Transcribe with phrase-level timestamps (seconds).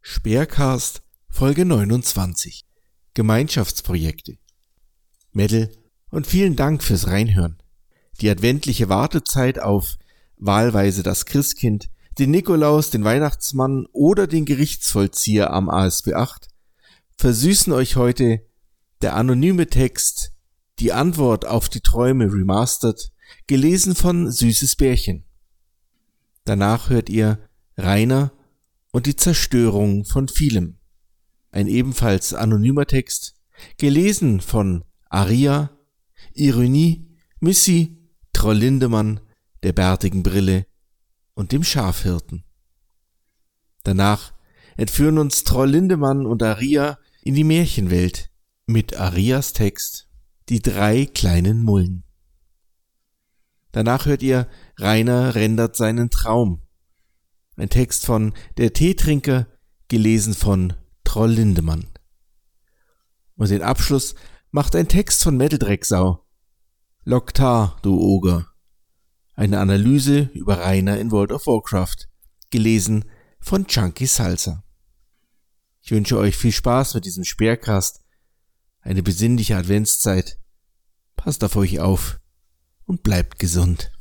[0.00, 2.64] Speercast Folge 29
[3.14, 4.38] Gemeinschaftsprojekte
[5.30, 5.70] Mädel
[6.10, 7.62] und vielen Dank fürs Reinhören.
[8.20, 9.96] Die adventliche Wartezeit auf
[10.38, 11.88] wahlweise das Christkind,
[12.18, 16.48] den Nikolaus, den Weihnachtsmann oder den Gerichtsvollzieher am ASB 8
[17.16, 18.44] versüßen euch heute
[19.02, 20.32] der anonyme Text
[20.80, 23.12] Die Antwort auf die Träume remastered,
[23.46, 25.24] gelesen von Süßes Bärchen.
[26.44, 27.38] Danach hört ihr
[27.76, 28.32] Rainer
[28.92, 30.78] und die Zerstörung von vielem.
[31.50, 33.34] Ein ebenfalls anonymer Text,
[33.78, 35.70] gelesen von Aria,
[36.34, 37.08] Ironie,
[37.40, 37.98] Missy,
[38.32, 39.20] Troll Lindemann,
[39.62, 40.66] der bärtigen Brille
[41.34, 42.44] und dem Schafhirten.
[43.82, 44.32] Danach
[44.76, 48.30] entführen uns Troll Lindemann und Aria in die Märchenwelt
[48.66, 50.08] mit Arias Text
[50.48, 52.04] Die drei kleinen Mullen.
[53.70, 56.61] Danach hört ihr Rainer rendert seinen Traum.
[57.56, 59.46] Ein Text von Der Teetrinker,
[59.88, 60.72] gelesen von
[61.04, 61.86] Troll Lindemann.
[63.36, 64.14] Und den Abschluss
[64.50, 65.58] macht ein Text von Metal
[67.04, 68.46] Loktar, du Oger.
[69.34, 72.08] Eine Analyse über Rainer in World of Warcraft,
[72.50, 73.04] gelesen
[73.40, 74.64] von Chunky Salsa.
[75.82, 78.02] Ich wünsche euch viel Spaß mit diesem Speercast,
[78.80, 80.38] eine besinnliche Adventszeit.
[81.16, 82.20] Passt auf euch auf
[82.84, 83.92] und bleibt gesund.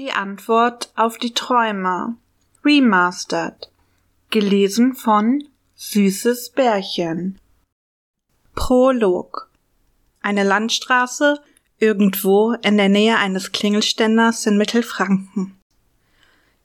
[0.00, 2.16] Die Antwort auf die Träume.
[2.64, 3.70] Remastered.
[4.30, 7.38] Gelesen von Süßes Bärchen.
[8.54, 9.50] Prolog.
[10.22, 11.42] Eine Landstraße
[11.76, 15.60] irgendwo in der Nähe eines Klingelständers in Mittelfranken.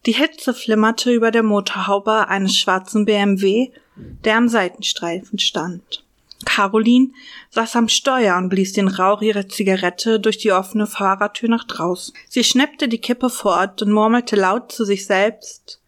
[0.06, 6.05] Die Hitze flimmerte über der Motorhaube eines schwarzen BMW, der am Seitenstreifen stand.
[6.46, 7.12] Caroline
[7.50, 12.14] saß am Steuer und blies den Rauch ihrer Zigarette durch die offene Fahrertür nach draußen.
[12.30, 15.82] Sie schnappte die Kippe fort und murmelte laut zu sich selbst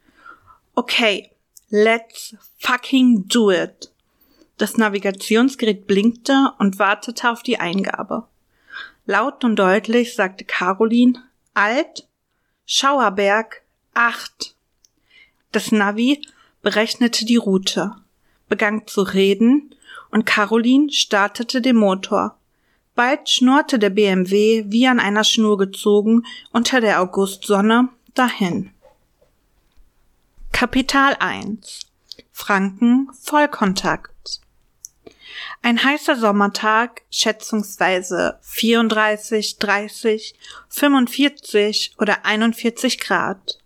[0.79, 1.31] Okay,
[1.69, 3.91] let's fucking do it.
[4.57, 8.27] Das Navigationsgerät blinkte und wartete auf die Eingabe.
[9.07, 11.23] Laut und deutlich sagte Caroline
[11.55, 12.07] Alt,
[12.67, 13.63] Schauerberg,
[13.95, 14.55] acht.
[15.51, 16.21] Das Navi
[16.61, 17.95] berechnete die Route,
[18.47, 19.73] begann zu reden
[20.11, 22.37] und Caroline startete den Motor.
[22.95, 28.71] Bald schnurrte der BMW wie an einer Schnur gezogen unter der Augustsonne dahin.
[30.51, 31.81] Kapital 1
[32.31, 34.41] Franken Vollkontakt
[35.61, 40.33] Ein heißer Sommertag, schätzungsweise 34, 30,
[40.69, 43.59] 45 oder 41 Grad.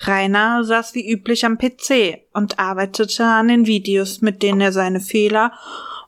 [0.00, 5.00] Rainer saß wie üblich am PC und arbeitete an den Videos, mit denen er seine
[5.00, 5.52] Fehler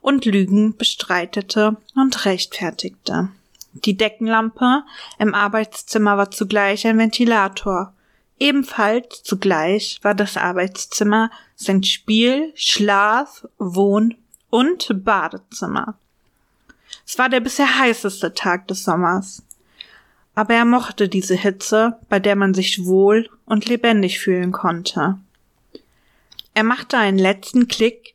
[0.00, 3.30] und Lügen bestreitete und rechtfertigte.
[3.72, 4.84] Die Deckenlampe
[5.18, 7.92] im Arbeitszimmer war zugleich ein Ventilator.
[8.38, 14.14] Ebenfalls zugleich war das Arbeitszimmer sein Spiel, Schlaf, Wohn-
[14.50, 15.98] und Badezimmer.
[17.06, 19.42] Es war der bisher heißeste Tag des Sommers
[20.36, 25.18] aber er mochte diese Hitze, bei der man sich wohl und lebendig fühlen konnte.
[26.54, 28.14] Er machte einen letzten Klick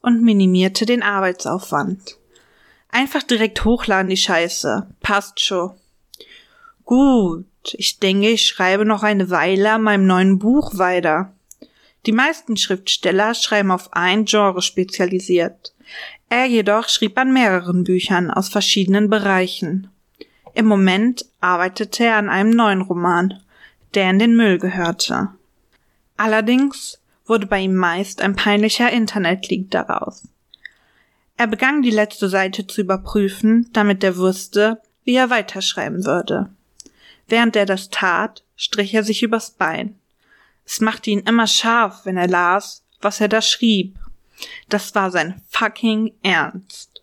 [0.00, 2.16] und minimierte den Arbeitsaufwand.
[2.88, 4.88] Einfach direkt hochladen die Scheiße.
[5.00, 5.74] Passt schon.
[6.84, 11.34] Gut, ich denke, ich schreibe noch eine Weile an meinem neuen Buch weiter.
[12.06, 15.74] Die meisten Schriftsteller schreiben auf ein Genre spezialisiert.
[16.30, 19.90] Er jedoch schrieb an mehreren Büchern aus verschiedenen Bereichen.
[20.54, 23.40] Im Moment arbeitete er an einem neuen Roman,
[23.94, 25.28] der in den Müll gehörte.
[26.16, 30.28] Allerdings wurde bei ihm meist ein peinlicher Internetleak daraus.
[31.36, 36.50] Er begann die letzte Seite zu überprüfen, damit er wusste, wie er weiterschreiben würde.
[37.26, 39.98] Während er das tat, strich er sich übers Bein.
[40.64, 43.98] Es machte ihn immer scharf, wenn er las, was er da schrieb.
[44.68, 46.93] Das war sein fucking Ernst.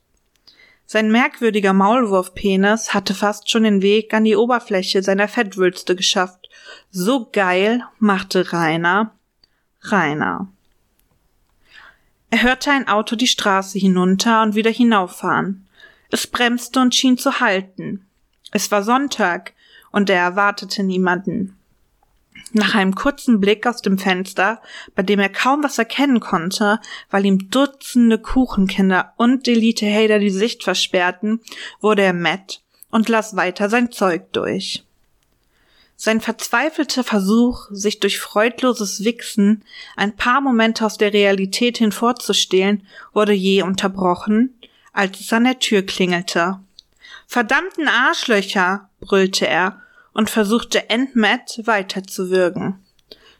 [0.93, 6.49] Sein merkwürdiger Maulwurfpenis hatte fast schon den Weg an die Oberfläche seiner Fettwülste geschafft.
[6.89, 9.13] So geil machte Rainer
[9.83, 10.49] Rainer.
[12.29, 15.65] Er hörte ein Auto die Straße hinunter und wieder hinauffahren.
[16.09, 18.05] Es bremste und schien zu halten.
[18.51, 19.53] Es war Sonntag
[19.93, 21.57] und er erwartete niemanden.
[22.53, 24.61] Nach einem kurzen Blick aus dem Fenster,
[24.93, 30.63] bei dem er kaum was erkennen konnte, weil ihm Dutzende Kuchenkinder und Elite-Hater die Sicht
[30.63, 31.39] versperrten,
[31.79, 34.83] wurde er matt und las weiter sein Zeug durch.
[35.95, 39.63] Sein verzweifelter Versuch, sich durch freudloses Wichsen
[39.95, 44.59] ein paar Momente aus der Realität hinvorzustehlen, wurde je unterbrochen,
[44.93, 46.59] als es an der Tür klingelte.
[47.27, 49.80] Verdammten Arschlöcher, brüllte er
[50.13, 52.83] und versuchte entmatt weiterzuwürgen.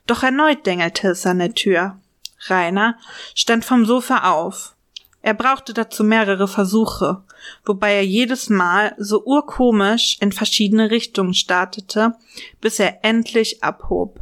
[0.08, 2.00] Doch erneut dengelte es an der Tür.
[2.48, 2.98] Rainer
[3.36, 4.76] stand vom Sofa auf.
[5.22, 7.24] Er brauchte dazu mehrere Versuche,
[7.64, 12.16] wobei er jedes Mal so urkomisch in verschiedene Richtungen startete,
[12.60, 14.20] bis er endlich abhob.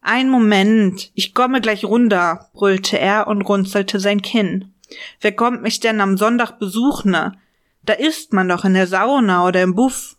[0.00, 4.72] Ein Moment, ich komme gleich runter, brüllte er und runzelte sein Kinn.
[5.20, 7.36] Wer kommt mich denn am Sonntag besuchen?
[7.82, 10.16] Da ist man doch in der Sauna oder im Buff.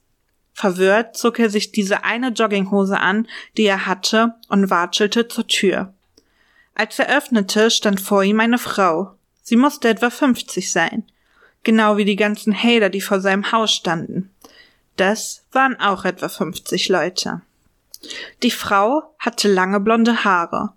[0.59, 5.93] Verwirrt zog er sich diese eine Jogginghose an, die er hatte, und watschelte zur Tür.
[6.75, 9.15] Als er öffnete, stand vor ihm eine Frau.
[9.41, 11.05] Sie musste etwa 50 sein.
[11.63, 14.31] Genau wie die ganzen Hater, die vor seinem Haus standen.
[14.97, 17.39] Das waren auch etwa 50 Leute.
[18.43, 20.73] Die Frau hatte lange blonde Haare,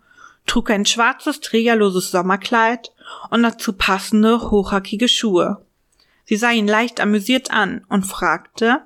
[0.46, 2.92] trug ein schwarzes trägerloses Sommerkleid
[3.30, 5.66] und dazu passende hochhackige Schuhe.
[6.24, 8.82] Sie sah ihn leicht amüsiert an und fragte,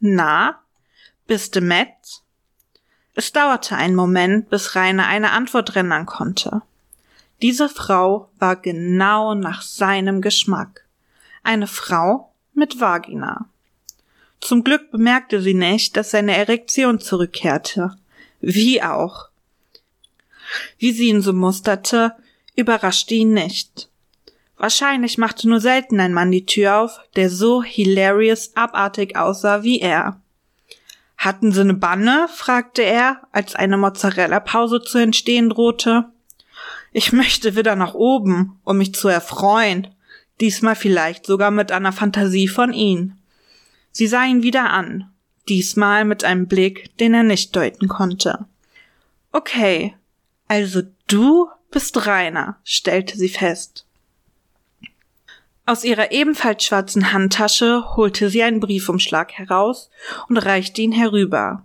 [0.00, 0.60] na,
[1.26, 2.22] bist du Matt?
[3.14, 6.62] Es dauerte einen Moment, bis Rainer eine Antwort rendern konnte.
[7.42, 10.84] Diese Frau war genau nach seinem Geschmack.
[11.42, 13.48] Eine Frau mit Vagina.
[14.40, 17.96] Zum Glück bemerkte sie nicht, dass seine Erektion zurückkehrte.
[18.40, 19.28] Wie auch.
[20.78, 22.14] Wie sie ihn so musterte,
[22.54, 23.87] überraschte ihn nicht.
[24.58, 29.80] Wahrscheinlich machte nur selten ein Mann die Tür auf, der so hilarious abartig aussah wie
[29.80, 30.20] er.
[31.16, 32.28] Hatten sie ne Banne?
[32.32, 36.06] fragte er, als eine Mozzarella-Pause zu entstehen drohte.
[36.92, 39.88] Ich möchte wieder nach oben, um mich zu erfreuen.
[40.40, 43.14] Diesmal vielleicht sogar mit einer Fantasie von ihm.
[43.92, 45.10] Sie sah ihn wieder an,
[45.48, 48.46] diesmal mit einem Blick, den er nicht deuten konnte.
[49.32, 49.94] Okay,
[50.46, 53.84] also du bist Rainer, stellte sie fest.
[55.68, 59.90] Aus ihrer ebenfalls schwarzen Handtasche holte sie einen Briefumschlag heraus
[60.28, 61.62] und reichte ihn herüber.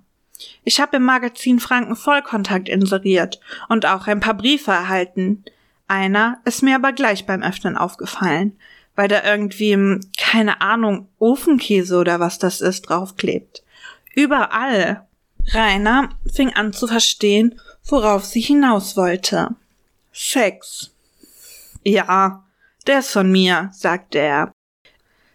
[0.65, 3.39] Ich habe im Magazin Franken Vollkontakt inseriert
[3.69, 5.45] und auch ein paar Briefe erhalten.
[5.87, 8.57] Einer ist mir aber gleich beim Öffnen aufgefallen
[8.95, 13.63] weil da irgendwie, keine Ahnung, Ofenkäse oder was das ist, draufklebt.
[14.15, 15.07] Überall.
[15.51, 19.55] Rainer fing an zu verstehen, worauf sie hinaus wollte.
[20.13, 20.91] Sex.
[21.83, 22.42] Ja,
[22.87, 24.51] der ist von mir, sagte er.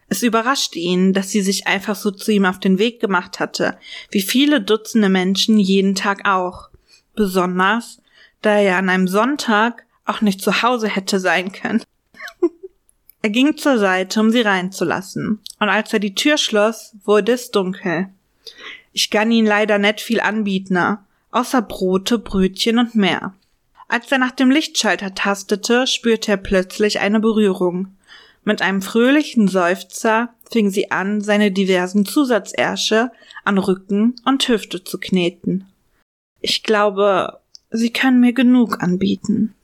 [0.08, 3.78] Es überraschte ihn, dass sie sich einfach so zu ihm auf den Weg gemacht hatte,
[4.10, 6.70] wie viele Dutzende Menschen jeden Tag auch.
[7.14, 8.00] Besonders,
[8.40, 11.82] da er an einem Sonntag auch nicht zu Hause hätte sein können.
[13.20, 17.50] Er ging zur Seite, um sie reinzulassen, und als er die Tür schloss, wurde es
[17.50, 18.10] dunkel.
[18.92, 20.98] Ich kann ihn leider nicht viel anbieten,
[21.32, 23.34] außer Brote, Brötchen und mehr.
[23.88, 27.96] Als er nach dem Lichtschalter tastete, spürte er plötzlich eine Berührung.
[28.44, 33.10] Mit einem fröhlichen Seufzer fing sie an, seine diversen Zusatzersche
[33.44, 35.66] an Rücken und Hüfte zu kneten.
[36.40, 37.40] Ich glaube,
[37.70, 39.54] sie können mir genug anbieten.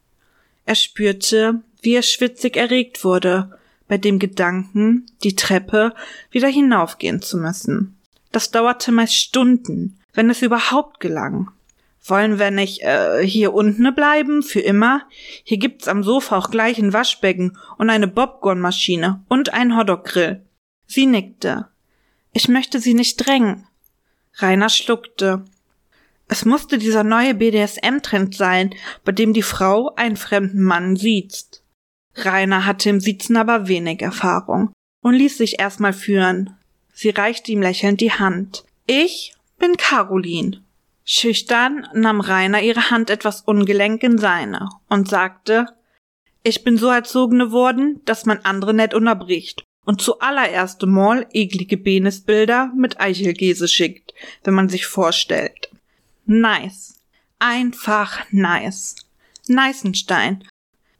[0.66, 5.94] Er spürte, wie er schwitzig erregt wurde, bei dem Gedanken, die Treppe
[6.30, 7.96] wieder hinaufgehen zu müssen.
[8.32, 11.50] Das dauerte meist Stunden, wenn es überhaupt gelang.
[12.06, 15.08] Wollen wir nicht äh, hier unten bleiben, für immer?
[15.42, 20.44] Hier gibt's am Sofa auch gleich ein Waschbecken und eine Bobcornmaschine und einen Hotdog-Grill.
[20.86, 21.68] Sie nickte.
[22.32, 23.66] Ich möchte sie nicht drängen.
[24.34, 25.44] Rainer schluckte.
[26.28, 28.74] Es musste dieser neue BDSM-Trend sein,
[29.04, 31.62] bei dem die Frau einen fremden Mann sieht.
[32.16, 36.56] Rainer hatte im Sitzen aber wenig Erfahrung und ließ sich erstmal führen.
[36.92, 38.64] Sie reichte ihm lächelnd die Hand.
[38.86, 40.63] Ich bin Caroline.
[41.04, 45.66] Schüchtern nahm Rainer ihre Hand etwas ungelenk in seine und sagte,
[46.42, 52.72] ich bin so erzogen worden, dass man andere nicht unterbricht und zuallererst mal eklige Penisbilder
[52.74, 55.70] mit Eichelgese schickt, wenn man sich vorstellt.
[56.26, 57.00] Nice.
[57.38, 58.96] Einfach nice.
[59.46, 60.44] Neißenstein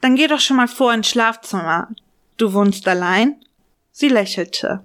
[0.05, 1.89] dann geh doch schon mal vor ins Schlafzimmer.
[2.37, 3.43] Du wohnst allein?
[3.91, 4.85] Sie lächelte.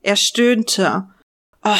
[0.00, 1.06] Er stöhnte.
[1.62, 1.76] Oh,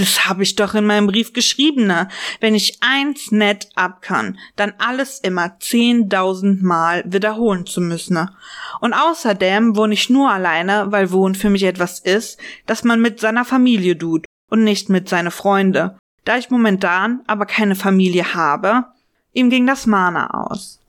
[0.00, 2.08] das hab ich doch in meinem Brief geschrieben, ne?
[2.40, 8.14] Wenn ich eins nett ab kann, dann alles immer zehntausend Mal wiederholen zu müssen.
[8.14, 8.32] Ne?
[8.80, 13.20] Und außerdem wohne ich nur alleine, weil Wohnen für mich etwas ist, das man mit
[13.20, 15.98] seiner Familie tut und nicht mit seine Freunde.
[16.24, 18.86] Da ich momentan aber keine Familie habe,
[19.32, 20.80] ihm ging das Mana aus.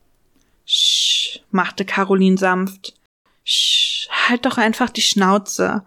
[0.66, 2.94] Sch, machte Caroline sanft.
[3.44, 5.84] Sch, halt doch einfach die Schnauze.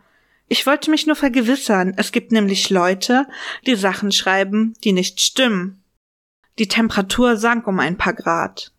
[0.49, 1.95] Ich wollte mich nur vergewissern.
[1.97, 3.27] Es gibt nämlich Leute,
[3.67, 5.83] die Sachen schreiben, die nicht stimmen.
[6.59, 8.73] Die Temperatur sank um ein paar Grad.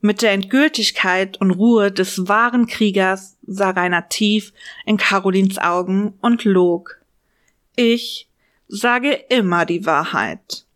[0.00, 4.52] Mit der Endgültigkeit und Ruhe des wahren Kriegers sah Rainer tief
[4.84, 7.00] in Carolins Augen und log.
[7.76, 8.28] Ich
[8.68, 10.66] sage immer die Wahrheit.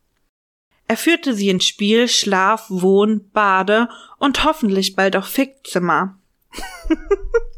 [0.87, 6.19] Er führte sie ins Spiel, Schlaf, Wohn, Bade und hoffentlich bald auch Fickzimmer.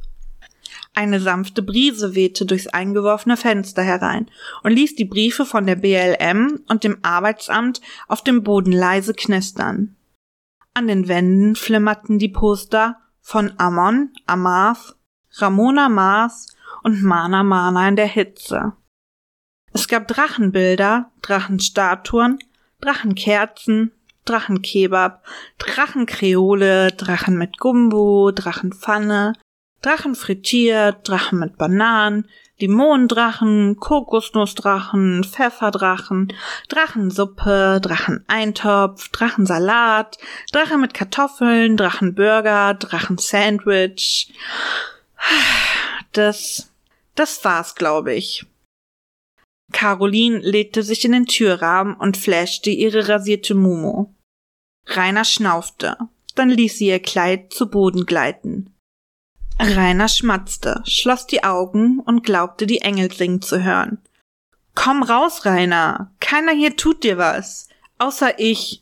[0.95, 4.29] Eine sanfte Brise wehte durchs eingeworfene Fenster herein
[4.61, 9.95] und ließ die Briefe von der BLM und dem Arbeitsamt auf dem Boden leise knistern.
[10.75, 14.95] An den Wänden flimmerten die Poster von Amon, Amath,
[15.37, 18.73] Ramona Mars und Mana Mana in der Hitze.
[19.71, 22.37] Es gab Drachenbilder, Drachenstatuen,
[22.81, 23.91] Drachenkerzen,
[24.25, 25.25] Drachenkebab,
[25.57, 29.33] Drachenkreole, Drachen mit Gumbo, Drachenpfanne,
[29.83, 36.31] Drachen frittiert, Drachen mit Bananen, Limonendrachen, Kokosnussdrachen, Pfefferdrachen,
[36.69, 40.17] Drachensuppe, Dracheneintopf, Drachensalat,
[40.51, 44.33] Drache mit Kartoffeln, Drachenburger, Drachensandwich.
[46.13, 46.71] Das,
[47.15, 48.45] das war's, glaube ich.
[49.73, 54.13] Caroline legte sich in den Türrahmen und flashte ihre rasierte Mumu.
[54.85, 55.97] Rainer schnaufte,
[56.35, 58.72] dann ließ sie ihr Kleid zu Boden gleiten.
[59.59, 63.99] Rainer schmatzte, schloss die Augen und glaubte, die Engel singen zu hören.
[64.75, 66.11] Komm raus, Rainer.
[66.19, 67.67] Keiner hier tut dir was.
[67.99, 68.81] Außer ich.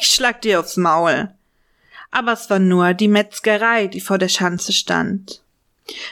[0.00, 1.34] Ich schlag dir aufs Maul.
[2.10, 5.42] Aber es war nur die Metzgerei, die vor der Schanze stand.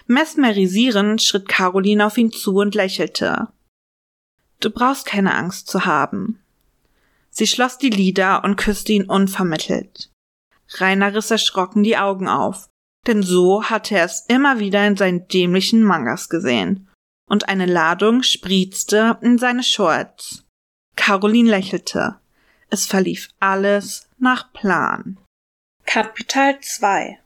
[0.06, 3.48] Mesmerisierend schritt Caroline auf ihn zu und lächelte.
[4.60, 6.40] Du brauchst keine Angst zu haben.
[7.30, 10.10] Sie schloss die Lider und küsste ihn unvermittelt.
[10.78, 12.69] Rainer riss erschrocken die Augen auf
[13.06, 16.88] denn so hatte er es immer wieder in seinen dämlichen Mangas gesehen.
[17.28, 20.44] Und eine Ladung spritzte in seine Shorts.
[20.96, 22.16] Caroline lächelte.
[22.70, 25.18] Es verlief alles nach Plan.
[25.86, 27.18] Kapitel 2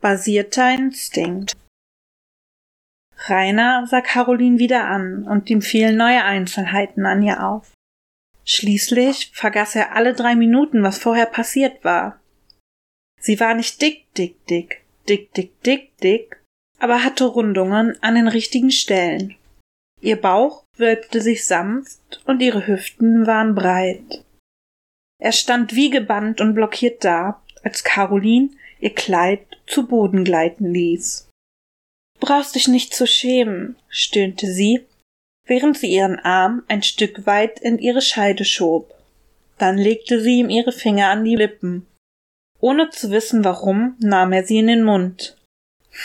[0.00, 1.56] Basierter Instinkt
[3.26, 7.72] Rainer sah Caroline wieder an und ihm fielen neue Einzelheiten an ihr auf.
[8.44, 12.20] Schließlich vergaß er alle drei Minuten, was vorher passiert war.
[13.22, 16.42] Sie war nicht dick, dick, dick, dick, dick, dick, dick,
[16.80, 19.36] aber hatte Rundungen an den richtigen Stellen.
[20.00, 24.24] Ihr Bauch wölbte sich sanft und ihre Hüften waren breit.
[25.20, 28.50] Er stand wie gebannt und blockiert da, als Caroline
[28.80, 31.28] ihr Kleid zu Boden gleiten ließ.
[32.18, 34.84] Brauchst dich nicht zu schämen, stöhnte sie,
[35.46, 38.92] während sie ihren Arm ein Stück weit in ihre Scheide schob.
[39.58, 41.86] Dann legte sie ihm ihre Finger an die Lippen
[42.62, 45.36] ohne zu wissen warum, nahm er sie in den Mund.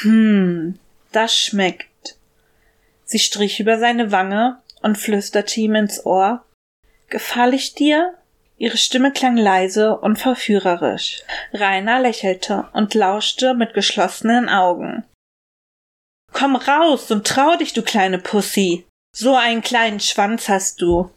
[0.02, 0.78] Hm,
[1.12, 2.18] das schmeckt.
[3.06, 6.44] Sie strich über seine Wange und flüsterte ihm ins Ohr.
[7.10, 8.16] Gefahl ich dir?
[8.58, 11.22] Ihre Stimme klang leise und verführerisch.
[11.54, 15.06] Rainer lächelte und lauschte mit geschlossenen Augen.
[16.34, 18.88] Komm raus und trau dich, du kleine Pussy.
[19.16, 21.12] So einen kleinen Schwanz hast du.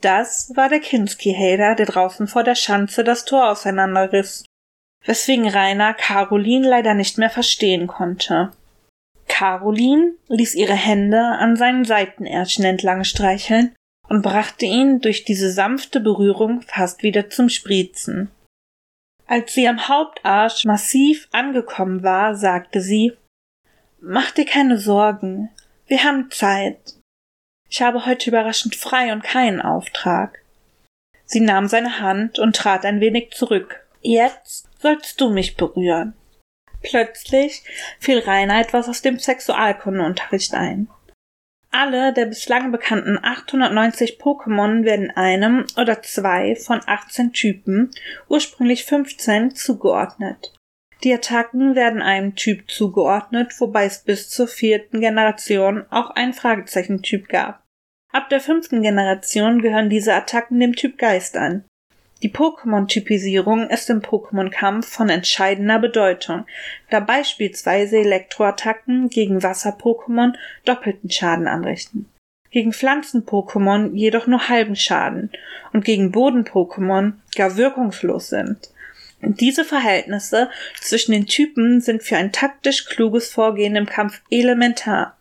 [0.00, 4.44] Das war der Kinski-Hader, der draußen vor der Schanze das Tor auseinanderriss
[5.06, 8.52] weswegen Rainer Caroline leider nicht mehr verstehen konnte.
[9.28, 13.74] Caroline ließ ihre Hände an seinen Seitenärschen entlang streicheln
[14.08, 18.30] und brachte ihn durch diese sanfte Berührung fast wieder zum Spritzen.
[19.26, 23.12] Als sie am Hauptarsch massiv angekommen war, sagte sie
[24.00, 25.50] Mach dir keine Sorgen,
[25.86, 26.94] wir haben Zeit.
[27.68, 30.42] Ich habe heute überraschend frei und keinen Auftrag.
[31.24, 33.84] Sie nahm seine Hand und trat ein wenig zurück.
[34.00, 36.14] Jetzt sollst du mich berühren.
[36.80, 37.64] Plötzlich
[37.98, 40.88] fiel Rainer etwas aus dem Sexualkundeunterricht ein.
[41.72, 47.90] Alle der bislang bekannten 890 Pokémon werden einem oder zwei von 18 Typen,
[48.28, 50.54] ursprünglich 15, zugeordnet.
[51.02, 57.28] Die Attacken werden einem Typ zugeordnet, wobei es bis zur vierten Generation auch einen Fragezeichentyp
[57.28, 57.64] gab.
[58.12, 61.64] Ab der fünften Generation gehören diese Attacken dem Typ Geist an.
[62.22, 66.46] Die Pokémon-Typisierung ist im Pokémon-Kampf von entscheidender Bedeutung,
[66.88, 72.08] da beispielsweise Elektroattacken gegen Wasser-Pokémon doppelten Schaden anrichten,
[72.50, 75.30] gegen Pflanzen-Pokémon jedoch nur halben Schaden
[75.74, 78.70] und gegen Boden-Pokémon gar wirkungslos sind.
[79.20, 85.18] Diese Verhältnisse zwischen den Typen sind für ein taktisch kluges Vorgehen im Kampf elementar.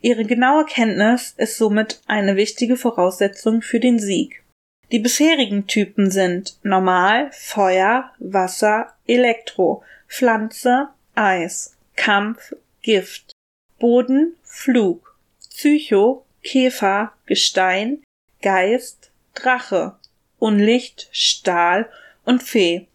[0.00, 4.44] Ihre genaue Kenntnis ist somit eine wichtige Voraussetzung für den Sieg.
[4.90, 13.32] Die bisherigen Typen sind Normal, Feuer, Wasser, Elektro, Pflanze, Eis, Kampf, Gift,
[13.78, 15.14] Boden, Flug,
[15.50, 18.02] Psycho, Käfer, Gestein,
[18.40, 19.96] Geist, Drache,
[20.38, 21.90] Unlicht, Stahl
[22.24, 22.86] und Fee.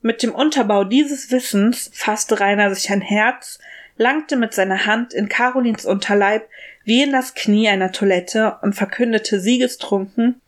[0.00, 3.60] Mit dem Unterbau dieses Wissens fasste Rainer sich ein Herz,
[3.96, 6.48] langte mit seiner Hand in Carolins Unterleib,
[6.82, 10.41] wie in das Knie einer Toilette und verkündete siegestrunken,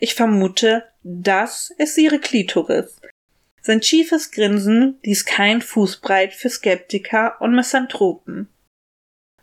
[0.00, 3.00] ich vermute, das ist ihre Klitoris.
[3.62, 8.48] Sein schiefes Grinsen ließ kein Fußbreit für Skeptiker und Misanthropen.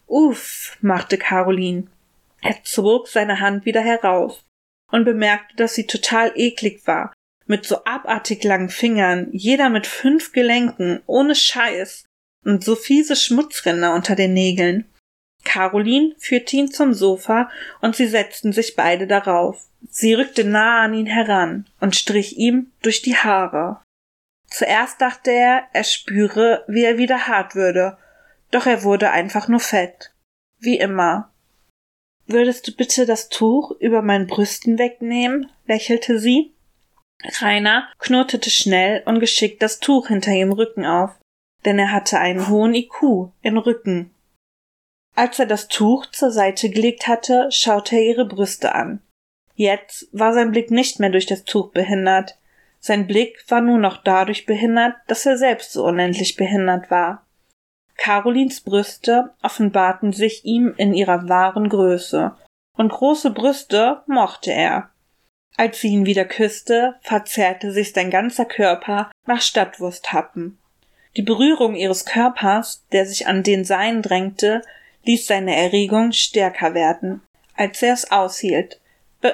[0.07, 1.87] Uff, machte Caroline.
[2.41, 4.45] Er zog seine Hand wieder heraus
[4.91, 7.13] und bemerkte, dass sie total eklig war,
[7.45, 12.05] mit so abartig langen Fingern, jeder mit fünf Gelenken, ohne Scheiß
[12.45, 14.85] und so fiese Schmutzränder unter den Nägeln.
[15.43, 17.49] Caroline führte ihn zum Sofa
[17.81, 19.67] und sie setzten sich beide darauf.
[19.89, 23.81] Sie rückte nahe an ihn heran und strich ihm durch die Haare.
[24.47, 27.97] Zuerst dachte er, er spüre, wie er wieder hart würde,
[28.51, 30.13] doch er wurde einfach nur fett.
[30.59, 31.31] Wie immer.
[32.27, 35.49] Würdest du bitte das Tuch über meinen Brüsten wegnehmen?
[35.65, 36.53] lächelte sie.
[37.41, 41.11] Rainer knurrtete schnell und geschickt das Tuch hinter ihrem Rücken auf,
[41.65, 44.13] denn er hatte einen hohen IQ im Rücken.
[45.15, 49.01] Als er das Tuch zur Seite gelegt hatte, schaute er ihre Brüste an.
[49.55, 52.37] Jetzt war sein Blick nicht mehr durch das Tuch behindert.
[52.79, 57.25] Sein Blick war nur noch dadurch behindert, dass er selbst so unendlich behindert war.
[57.95, 62.35] Carolins Brüste offenbarten sich ihm in ihrer wahren Größe,
[62.75, 64.89] und große Brüste mochte er.
[65.55, 70.57] Als sie ihn wieder küsste, verzerrte sich sein ganzer Körper nach Stadtwursthappen.
[71.15, 74.63] Die Berührung ihres Körpers, der sich an den seinen drängte,
[75.05, 77.21] ließ seine Erregung stärker werden,
[77.55, 78.81] als er es aushielt.
[79.23, 79.31] B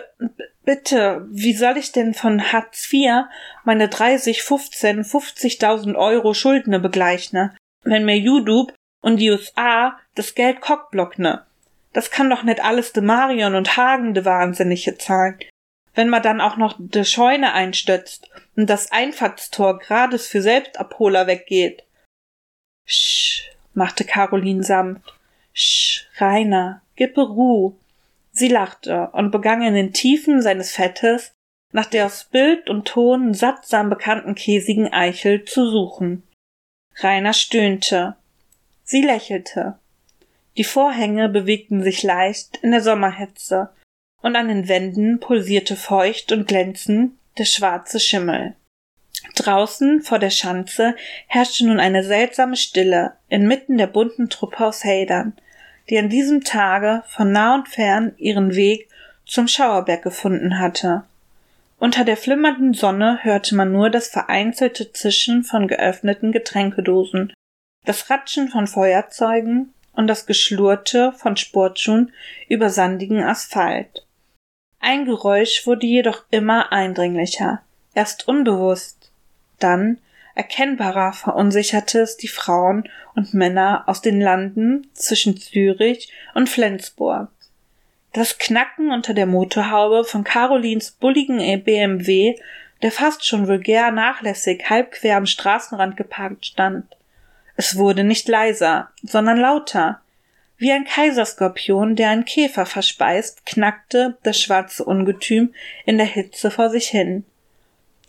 [0.63, 3.25] bitte, wie soll ich denn von Hartz IV
[3.65, 10.61] meine 30, 15, 50.000 Euro Schuldner begleichen, wenn mir YouTube und die USA das Geld
[10.61, 11.45] kockblockne?
[11.91, 15.39] Das kann doch nicht alles de Marion und Hagen de Wahnsinnige zahlen
[15.99, 21.83] wenn man dann auch noch de Scheune einstötzt und das Einfahrtstor grades für Selbstabholer weggeht.
[22.85, 25.13] Sch, machte Caroline sanft.
[25.53, 27.75] Sch, Rainer, gib Ruhe.
[28.39, 31.33] Sie lachte und begann in den Tiefen seines Fettes
[31.73, 36.23] nach der aus Bild und Ton sattsam bekannten käsigen Eichel zu suchen.
[36.95, 38.15] Rainer stöhnte.
[38.85, 39.77] Sie lächelte.
[40.55, 43.71] Die Vorhänge bewegten sich leicht in der Sommerhitze,
[44.21, 48.55] und an den Wänden pulsierte feucht und glänzend der schwarze Schimmel.
[49.35, 50.95] Draußen vor der Schanze
[51.27, 55.33] herrschte nun eine seltsame Stille inmitten der bunten Truppe aus Heldern,
[55.89, 58.89] die an diesem Tage von nah und fern ihren Weg
[59.25, 61.03] zum Schauerberg gefunden hatte.
[61.79, 67.33] Unter der flimmernden Sonne hörte man nur das vereinzelte Zischen von geöffneten Getränkedosen,
[67.85, 72.11] das Ratschen von Feuerzeugen und das Geschlurrte von Sportschuhen
[72.49, 74.05] über sandigen Asphalt.
[74.79, 77.61] Ein Geräusch wurde jedoch immer eindringlicher,
[77.93, 79.11] erst unbewusst,
[79.59, 79.97] dann
[80.39, 87.29] erkennbarer verunsicherte es die Frauen und Männer aus den Landen zwischen Zürich und Flensburg.
[88.13, 92.35] Das Knacken unter der Motorhaube von Carolins bulligen BMW,
[92.81, 96.85] der fast schon vulgär nachlässig halb quer am Straßenrand geparkt stand.
[97.57, 99.99] Es wurde nicht leiser, sondern lauter,
[100.57, 105.53] wie ein Kaiserskorpion, der einen Käfer verspeist, knackte das schwarze Ungetüm
[105.85, 107.25] in der Hitze vor sich hin.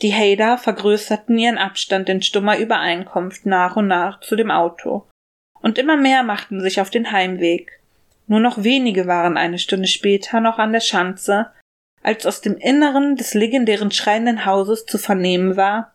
[0.02, 5.06] Die Hader vergrößerten ihren Abstand in stummer Übereinkunft nach und nach zu dem Auto.
[5.60, 7.80] Und immer mehr machten sich auf den Heimweg.
[8.26, 11.50] Nur noch wenige waren eine Stunde später noch an der Schanze,
[12.02, 15.92] als aus dem Inneren des legendären schreienden Hauses zu vernehmen war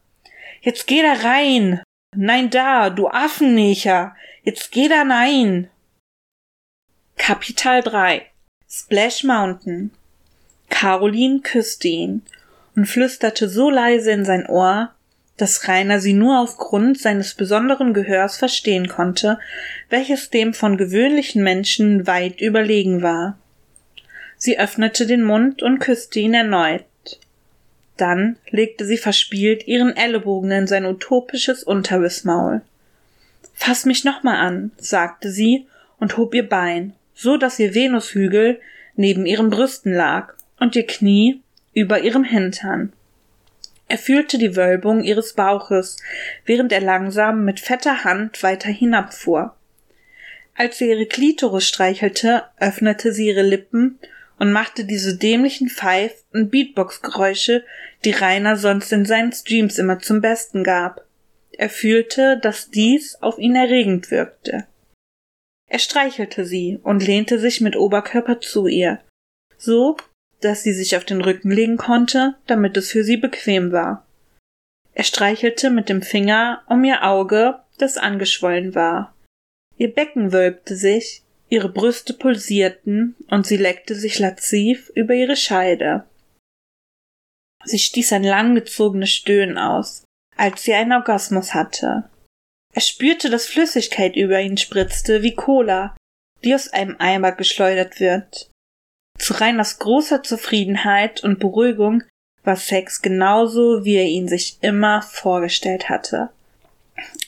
[0.65, 1.83] Jetzt geh da rein.
[2.15, 4.15] Nein da, du Affennecher.
[4.41, 5.69] Jetzt geh da nein.
[7.17, 8.25] Kapitel 3
[8.67, 9.91] Splash Mountain
[10.69, 12.23] Caroline küsste ihn
[12.75, 14.91] und flüsterte so leise in sein Ohr,
[15.37, 19.39] dass Rainer sie nur aufgrund seines besonderen Gehörs verstehen konnte,
[19.89, 23.37] welches dem von gewöhnlichen Menschen weit überlegen war.
[24.37, 26.85] Sie öffnete den Mund und küsste ihn erneut.
[27.97, 32.61] Dann legte sie verspielt ihren Ellenbogen in sein utopisches Unterwissmaul.
[33.53, 35.65] Fass mich noch mal an, sagte sie
[35.99, 38.59] und hob ihr Bein so dass ihr Venushügel
[38.95, 41.41] neben ihren Brüsten lag und ihr Knie
[41.75, 42.93] über ihrem Hintern.
[43.87, 45.97] Er fühlte die Wölbung ihres Bauches,
[46.45, 49.55] während er langsam mit fetter Hand weiter hinabfuhr.
[50.55, 53.99] Als sie ihre Klitoris streichelte, öffnete sie ihre Lippen
[54.39, 57.63] und machte diese dämlichen Pfeif- und Beatbox-Geräusche,
[58.05, 61.05] die Rainer sonst in seinen Streams immer zum Besten gab.
[61.51, 64.65] Er fühlte, dass dies auf ihn erregend wirkte.
[65.67, 68.99] Er streichelte sie und lehnte sich mit Oberkörper zu ihr,
[69.57, 69.97] so
[70.41, 74.05] dass sie sich auf den Rücken legen konnte, damit es für sie bequem war.
[74.93, 79.13] Er streichelte mit dem Finger um ihr Auge, das angeschwollen war.
[79.77, 86.05] Ihr Becken wölbte sich, Ihre Brüste pulsierten und sie leckte sich laziv über ihre Scheide.
[87.63, 90.03] Sie stieß ein langgezogenes Stöhnen aus,
[90.35, 92.09] als sie einen Orgasmus hatte.
[92.73, 95.95] Er spürte, dass Flüssigkeit über ihn spritzte wie Cola,
[96.43, 98.49] die aus einem Eimer geschleudert wird.
[99.17, 102.03] Zu Reiners großer Zufriedenheit und Beruhigung
[102.43, 106.29] war Sex genauso, wie er ihn sich immer vorgestellt hatte.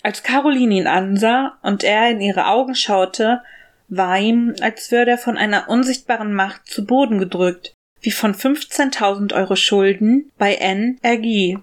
[0.03, 3.41] Als Caroline ihn ansah und er in ihre Augen schaute,
[3.89, 9.33] war ihm, als würde er von einer unsichtbaren Macht zu Boden gedrückt, wie von 15.000
[9.33, 11.57] Euro Schulden bei NRG.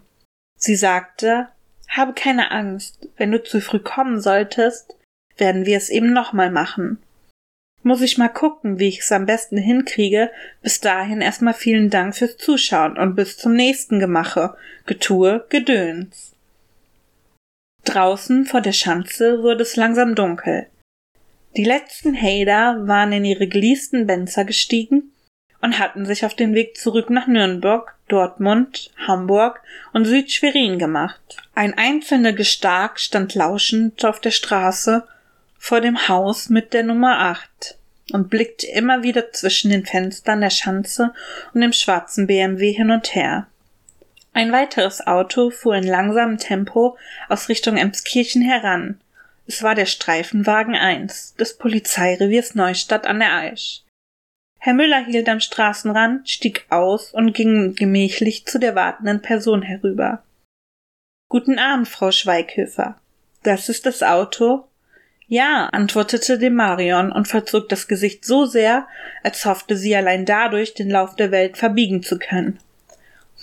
[0.56, 1.48] Sie sagte,
[1.88, 4.96] habe keine Angst, wenn du zu früh kommen solltest,
[5.36, 6.98] werden wir es eben nochmal machen.
[7.86, 10.30] Muss ich mal gucken, wie ich es am besten hinkriege.
[10.62, 14.56] Bis dahin erstmal vielen Dank fürs Zuschauen und bis zum nächsten Gemache.
[14.86, 16.32] Getue, Gedöns.
[17.84, 20.66] Draußen vor der Schanze wurde es langsam dunkel.
[21.58, 25.12] Die letzten Hader waren in ihre geleasten Benzer gestiegen
[25.60, 29.60] und hatten sich auf den Weg zurück nach Nürnberg, Dortmund, Hamburg
[29.92, 31.36] und Südschwerin gemacht.
[31.54, 35.06] Ein einzelner Gestark stand lauschend auf der Straße
[35.64, 37.78] vor dem Haus mit der Nummer 8
[38.12, 41.14] und blickte immer wieder zwischen den Fenstern der Schanze
[41.54, 43.46] und dem schwarzen BMW hin und her.
[44.34, 46.98] Ein weiteres Auto fuhr in langsamem Tempo
[47.30, 49.00] aus Richtung Emskirchen heran.
[49.46, 53.84] Es war der Streifenwagen 1 des Polizeireviers Neustadt an der Aisch.
[54.58, 60.24] Herr Müller hielt am Straßenrand, stieg aus und ging gemächlich zu der wartenden Person herüber.
[61.30, 63.00] Guten Abend, Frau Schweighöfer.
[63.42, 64.68] Das ist das Auto?
[65.26, 68.86] Ja, antwortete dem Marion und verzog das Gesicht so sehr,
[69.22, 72.58] als hoffte sie allein dadurch den Lauf der Welt verbiegen zu können.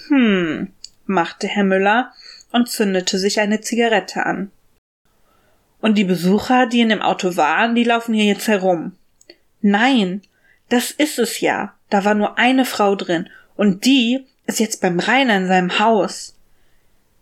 [0.08, 0.72] Hm,
[1.06, 2.14] machte Herr Müller
[2.52, 4.52] und zündete sich eine Zigarette an.
[5.80, 8.94] Und die Besucher, die in dem Auto waren, die laufen hier jetzt herum.
[9.62, 10.22] Nein,
[10.70, 11.74] das ist es ja.
[11.90, 16.36] Da war nur eine Frau drin, und die ist jetzt beim Rainer in seinem Haus.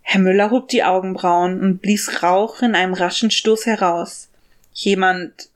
[0.01, 4.28] Herr Müller hob die Augenbrauen und blies Rauch in einem raschen Stoß heraus.
[4.81, 5.49] Jemand,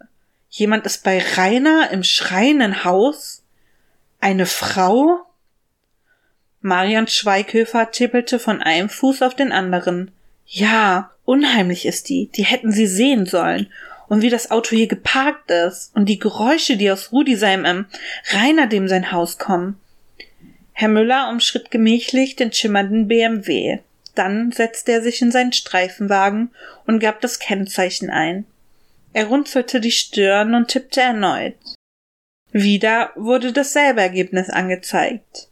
[0.49, 3.41] jemand ist bei Rainer im schreienden Haus?
[4.19, 5.21] Eine Frau?
[6.59, 10.11] Marian Schweighöfer tippelte von einem Fuß auf den anderen.
[10.45, 12.31] Ja, unheimlich ist die.
[12.35, 13.71] Die hätten sie sehen sollen.
[14.09, 15.95] Und wie das Auto hier geparkt ist.
[15.95, 17.85] Und die Geräusche, die aus Rudi seinem ähm,
[18.31, 19.79] Rainer dem sein Haus kommen.
[20.73, 23.79] Herr Müller umschritt gemächlich den schimmernden BMW.
[24.15, 26.51] Dann setzte er sich in seinen Streifenwagen
[26.85, 28.45] und gab das Kennzeichen ein.
[29.13, 31.55] Er runzelte die Stirn und tippte erneut.
[32.51, 35.49] Wieder wurde dasselbe Ergebnis angezeigt.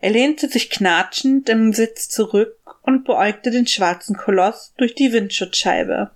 [0.00, 6.10] Er lehnte sich knatschend im Sitz zurück und beäugte den schwarzen Koloss durch die Windschutzscheibe.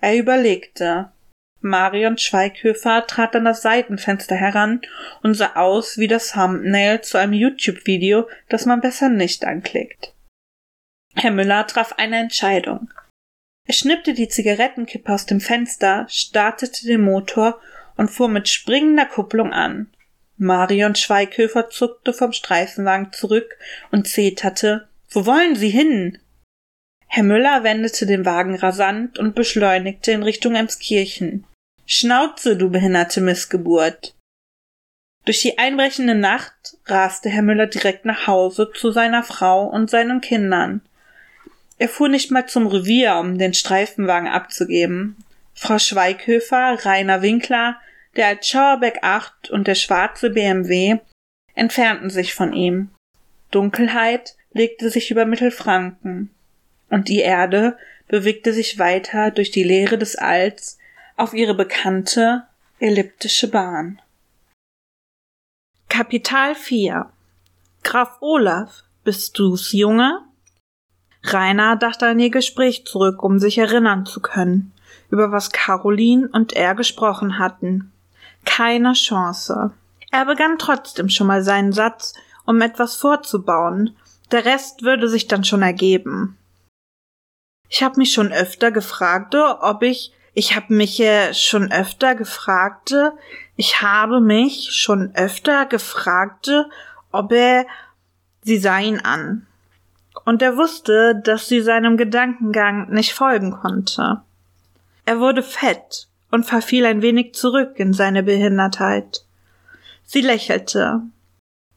[0.00, 1.12] Er überlegte.
[1.60, 4.80] Marion Schweighöfer trat an das Seitenfenster heran
[5.22, 10.12] und sah aus wie das Thumbnail zu einem YouTube-Video, das man besser nicht anklickt.
[11.14, 12.90] Herr Müller traf eine Entscheidung.
[13.64, 17.60] Er schnippte die Zigarettenkippe aus dem Fenster, startete den Motor
[17.96, 19.92] und fuhr mit springender Kupplung an.
[20.36, 23.56] Marion Schweighöfer zuckte vom Streifenwagen zurück
[23.90, 24.88] und zeterte.
[25.10, 26.18] Wo wollen Sie hin?
[27.06, 31.44] Herr Müller wendete den Wagen rasant und beschleunigte in Richtung Emskirchen.
[31.84, 34.14] Schnauze, du behinderte Missgeburt!
[35.24, 40.20] Durch die einbrechende Nacht raste Herr Müller direkt nach Hause zu seiner Frau und seinen
[40.20, 40.80] Kindern.
[41.82, 45.16] Er fuhr nicht mal zum Revier, um den Streifenwagen abzugeben.
[45.52, 47.76] Frau Schweighöfer, Rainer Winkler,
[48.14, 51.00] der als Schauerbeck 8 und der schwarze BMW
[51.56, 52.90] entfernten sich von ihm.
[53.50, 56.30] Dunkelheit legte sich über Mittelfranken,
[56.88, 60.78] und die Erde bewegte sich weiter durch die Leere des Alls
[61.16, 62.44] auf ihre bekannte
[62.78, 64.00] elliptische Bahn.
[65.88, 67.10] Kapital 4
[67.82, 70.20] Graf Olaf, bist du's, Junge?
[71.24, 74.72] Rainer dachte an ihr Gespräch zurück, um sich erinnern zu können,
[75.10, 77.92] über was Caroline und er gesprochen hatten.
[78.44, 79.72] Keine Chance.
[80.10, 83.96] Er begann trotzdem schon mal seinen Satz, um etwas vorzubauen.
[84.32, 86.36] Der Rest würde sich dann schon ergeben.
[87.68, 92.94] Ich habe mich schon öfter gefragt, ob ich ich habe mich äh, schon öfter gefragt,
[93.56, 96.50] ich habe mich schon öfter gefragt,
[97.10, 97.66] ob er
[98.40, 99.46] sie sah ihn an
[100.24, 104.22] und er wusste, dass sie seinem Gedankengang nicht folgen konnte.
[105.04, 109.24] Er wurde fett und verfiel ein wenig zurück in seine Behindertheit.
[110.04, 111.02] Sie lächelte.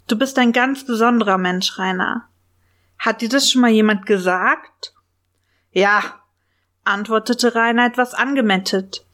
[0.07, 2.27] Du bist ein ganz besonderer Mensch, Rainer.
[2.99, 4.93] Hat dir das schon mal jemand gesagt?
[5.71, 6.01] Ja,
[6.83, 9.05] antwortete Rainer etwas angemettet.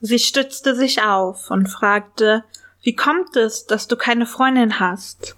[0.00, 2.44] Sie stützte sich auf und fragte,
[2.82, 5.36] wie kommt es, dass du keine Freundin hast?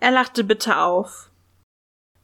[0.00, 1.30] Er lachte bitter auf.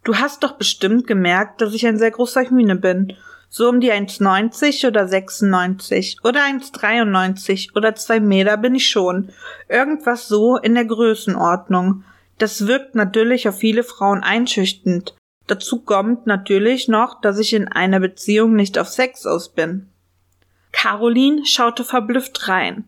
[0.04, 3.12] Du hast doch bestimmt gemerkt, dass ich ein sehr großer Hühne bin.
[3.48, 9.30] So um die 1,90 oder 96 oder 1,93 oder zwei Meter bin ich schon.
[9.68, 12.02] Irgendwas so in der Größenordnung.
[12.38, 15.14] Das wirkt natürlich auf viele Frauen einschüchternd.
[15.46, 19.88] Dazu kommt natürlich noch, dass ich in einer Beziehung nicht auf Sex aus bin.
[20.72, 22.86] Caroline schaute verblüfft rein.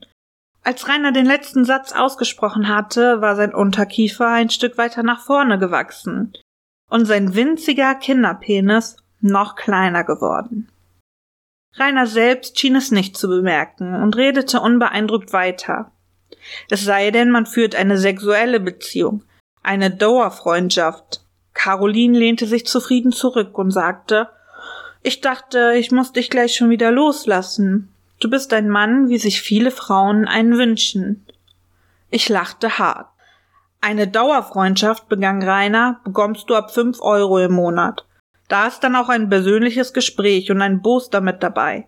[0.64, 5.58] Als Rainer den letzten Satz ausgesprochen hatte, war sein Unterkiefer ein Stück weiter nach vorne
[5.58, 6.32] gewachsen
[6.90, 10.68] und sein winziger Kinderpenis noch kleiner geworden.
[11.76, 15.90] Rainer selbst schien es nicht zu bemerken und redete unbeeindruckt weiter.
[16.70, 19.24] Es sei denn, man führt eine sexuelle Beziehung,
[19.62, 21.24] eine Dauerfreundschaft.
[21.52, 24.28] Caroline lehnte sich zufrieden zurück und sagte,
[25.02, 27.92] ich dachte, ich muss dich gleich schon wieder loslassen.
[28.20, 31.26] Du bist ein Mann, wie sich viele Frauen einen wünschen.
[32.10, 33.08] Ich lachte hart.
[33.86, 38.06] Eine Dauerfreundschaft, begann Rainer, bekommst du ab fünf Euro im Monat.
[38.48, 41.86] Da ist dann auch ein persönliches Gespräch und ein Booster mit dabei.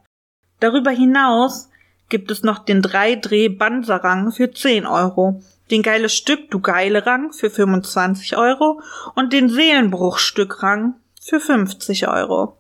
[0.61, 1.71] Darüber hinaus
[2.11, 7.49] gibt es noch den 3-Dreh-Banserang für 10 Euro, den geile Stück Du geile Rang für
[7.49, 8.83] 25 Euro
[9.15, 12.59] und den Seelenbruchstück-Rang für 50 Euro.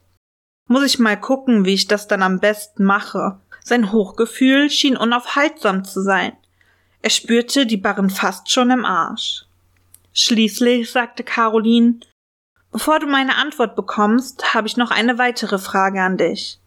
[0.66, 3.38] Muss ich mal gucken, wie ich das dann am besten mache.
[3.62, 6.33] Sein Hochgefühl schien unaufhaltsam zu sein.
[7.07, 9.45] Er spürte die Barren fast schon im Arsch.
[10.12, 12.01] Schließlich sagte Caroline,
[12.73, 16.59] Bevor du meine Antwort bekommst, habe ich noch eine weitere Frage an dich.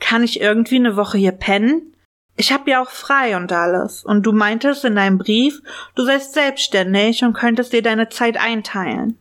[0.00, 1.94] Kann ich irgendwie eine Woche hier pennen?
[2.34, 4.02] Ich hab ja auch frei und alles.
[4.02, 5.60] Und du meintest in deinem Brief,
[5.96, 9.18] du seist selbstständig und könntest dir deine Zeit einteilen.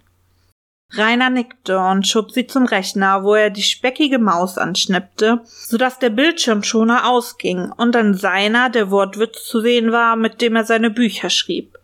[0.95, 5.97] Rainer nickte und schob sie zum Rechner, wo er die speckige Maus anschnippte, so dass
[5.99, 10.91] der Bildschirmschoner ausging und an seiner der Wortwitz zu sehen war, mit dem er seine
[10.91, 11.77] Bücher schrieb.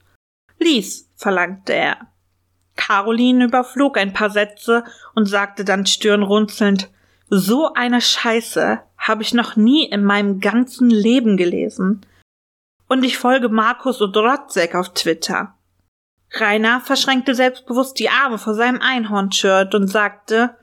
[0.60, 1.98] Lies, verlangte er.
[2.76, 4.84] Caroline überflog ein paar Sätze
[5.15, 6.89] und sagte dann stirnrunzelnd,
[7.30, 12.06] so eine Scheiße habe ich noch nie in meinem ganzen Leben gelesen.
[12.88, 15.54] Und ich folge Markus Odrotzek auf Twitter.
[16.32, 20.56] Rainer verschränkte selbstbewusst die Arme vor seinem Einhornshirt und sagte,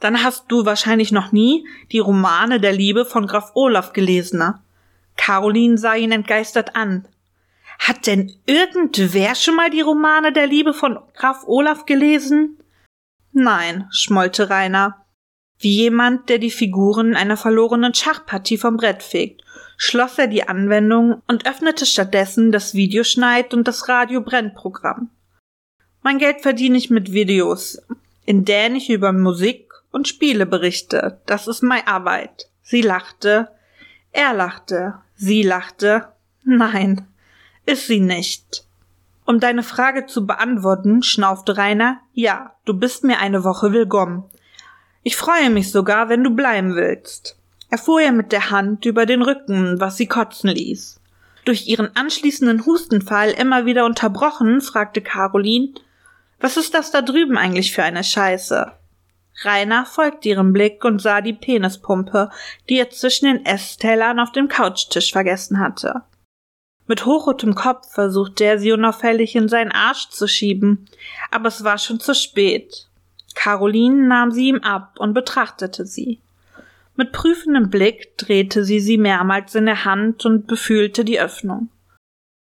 [0.00, 4.38] dann hast du wahrscheinlich noch nie die Romane der Liebe von Graf Olaf gelesen.
[4.38, 4.60] Ne?
[5.16, 7.08] Caroline sah ihn entgeistert an.
[7.78, 12.58] Hat denn irgendwer schon mal die Romane der Liebe von Graf Olaf gelesen?
[13.32, 15.04] Nein, schmollte Rainer.
[15.58, 19.45] Wie jemand, der die Figuren einer verlorenen Schachpartie vom Brett fegt
[19.76, 25.10] schloss er die Anwendung und öffnete stattdessen das Videoschneid- und das Radio-Brennprogramm.
[26.02, 27.82] Mein Geld verdiene ich mit Videos,
[28.24, 31.20] in denen ich über Musik und Spiele berichte.
[31.26, 32.48] Das ist meine Arbeit.
[32.62, 33.48] Sie lachte.
[34.12, 34.94] Er lachte.
[35.14, 36.08] Sie lachte.
[36.44, 37.06] Nein,
[37.64, 38.64] ist sie nicht.
[39.24, 44.22] Um deine Frage zu beantworten, schnaufte Rainer, ja, du bist mir eine Woche willkommen.
[45.02, 47.36] Ich freue mich sogar, wenn du bleiben willst.
[47.76, 50.98] Er fuhr ihr mit der Hand über den Rücken, was sie kotzen ließ.
[51.44, 55.74] Durch ihren anschließenden Hustenfall immer wieder unterbrochen, fragte Caroline,
[56.40, 58.72] was ist das da drüben eigentlich für eine Scheiße?
[59.42, 62.30] Rainer folgte ihrem Blick und sah die Penispumpe,
[62.70, 66.00] die er zwischen den Esstellern auf dem Couchtisch vergessen hatte.
[66.86, 70.88] Mit hochrotem Kopf versuchte er sie unauffällig in seinen Arsch zu schieben,
[71.30, 72.88] aber es war schon zu spät.
[73.34, 76.22] Caroline nahm sie ihm ab und betrachtete sie.
[76.96, 81.68] Mit prüfendem Blick drehte sie sie mehrmals in der Hand und befühlte die Öffnung.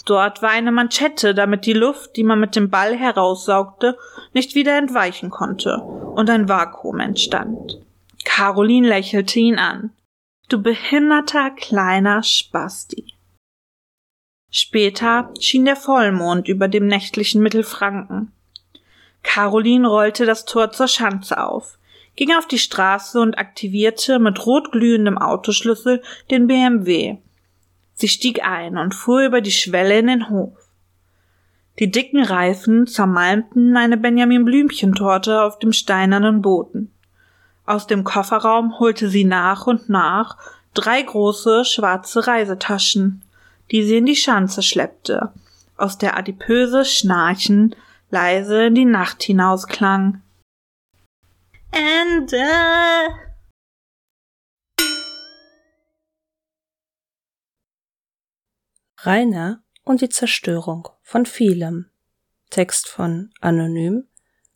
[0.05, 3.95] Dort war eine Manschette, damit die Luft, die man mit dem Ball heraussaugte,
[4.33, 7.79] nicht wieder entweichen konnte und ein Vakuum entstand.
[8.25, 9.91] Caroline lächelte ihn an.
[10.47, 13.13] Du behinderter kleiner Spasti.
[14.49, 18.31] Später schien der Vollmond über dem nächtlichen Mittelfranken.
[19.21, 21.78] Caroline rollte das Tor zur Schanze auf
[22.19, 27.15] ging auf die Straße und aktivierte mit rot glühendem Autoschlüssel den BMW.
[27.93, 30.51] Sie stieg ein und fuhr über die Schwelle in den Hof.
[31.79, 36.91] Die dicken Reifen zermalmten eine Benjamin Blümchentorte auf dem steinernen Boden.
[37.65, 40.35] Aus dem Kofferraum holte sie nach und nach
[40.73, 43.21] drei große schwarze Reisetaschen,
[43.71, 45.31] die sie in die Schanze schleppte,
[45.77, 47.77] aus der adipöse Schnarchen
[48.11, 50.21] leise in die Nacht hinausklang.
[51.71, 52.45] Ende.
[58.97, 61.89] Rainer und die Zerstörung von vielem.
[62.49, 64.07] Text von Anonym,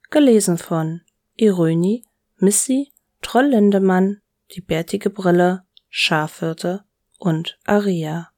[0.10, 1.02] gelesen von
[1.36, 2.04] Iröni,
[2.38, 4.21] Missy, Troll Lindemann,
[4.52, 6.84] die bärtige Brille, Schafhirte
[7.19, 8.32] und Aria.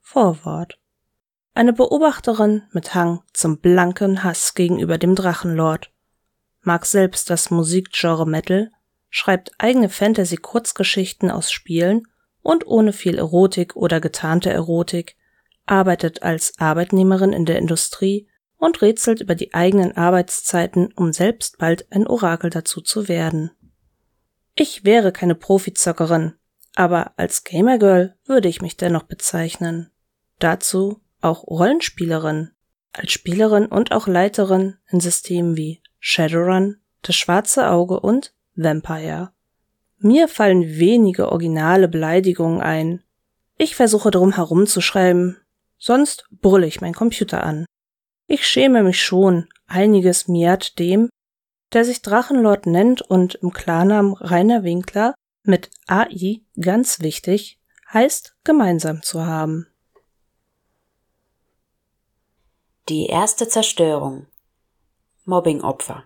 [0.00, 0.78] Vorwort.
[1.54, 5.91] Eine Beobachterin mit Hang zum blanken Hass gegenüber dem Drachenlord.
[6.62, 8.70] Mag selbst das Musikgenre Metal,
[9.10, 12.06] schreibt eigene Fantasy-Kurzgeschichten aus Spielen
[12.40, 15.16] und ohne viel Erotik oder getarnte Erotik,
[15.66, 21.90] arbeitet als Arbeitnehmerin in der Industrie und rätselt über die eigenen Arbeitszeiten, um selbst bald
[21.90, 23.50] ein Orakel dazu zu werden.
[24.54, 26.34] Ich wäre keine Profizockerin,
[26.76, 29.90] aber als Gamergirl würde ich mich dennoch bezeichnen.
[30.38, 32.50] Dazu auch Rollenspielerin,
[32.92, 39.30] als Spielerin und auch Leiterin in Systemen wie Shadowrun, Das Schwarze Auge und Vampire.
[39.98, 43.04] Mir fallen wenige originale Beleidigungen ein.
[43.56, 45.38] Ich versuche drum herumzuschreiben,
[45.78, 47.66] sonst brülle ich mein Computer an.
[48.26, 51.08] Ich schäme mich schon, einiges miert dem,
[51.72, 57.60] der sich Drachenlord nennt und im Klarnamen Rainer Winkler mit AI, ganz wichtig,
[57.92, 59.68] heißt gemeinsam zu haben.
[62.88, 64.26] Die erste Zerstörung.
[65.24, 66.04] Mobbingopfer.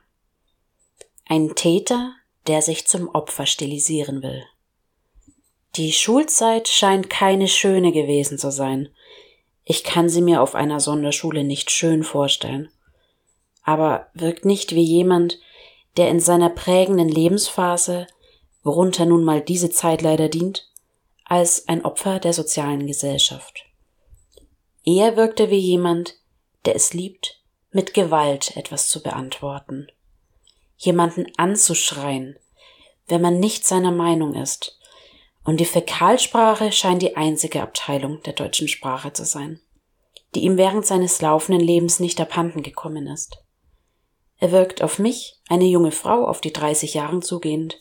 [1.27, 2.13] Ein Täter,
[2.47, 4.45] der sich zum Opfer stilisieren will.
[5.77, 8.91] Die Schulzeit scheint keine schöne gewesen zu sein,
[9.69, 12.71] ich kann sie mir auf einer Sonderschule nicht schön vorstellen.
[13.63, 15.41] Aber wirkt nicht wie jemand,
[15.97, 18.07] der in seiner prägenden Lebensphase,
[18.63, 20.71] worunter nun mal diese Zeit leider dient,
[21.25, 23.65] als ein Opfer der sozialen Gesellschaft.
[24.85, 26.15] Er wirkte wie jemand,
[26.65, 27.36] der es liebt,
[27.77, 29.89] mit Gewalt etwas zu beantworten,
[30.79, 32.39] jemanden anzuschreien,
[33.07, 34.79] wenn man nicht seiner Meinung ist,
[35.45, 39.61] und die Fäkalsprache scheint die einzige Abteilung der deutschen Sprache zu sein,
[40.35, 43.45] die ihm während seines laufenden Lebens nicht abhanden gekommen ist.
[44.39, 47.79] Er wirkt auf mich, eine junge Frau auf die 30 Jahren zugehend,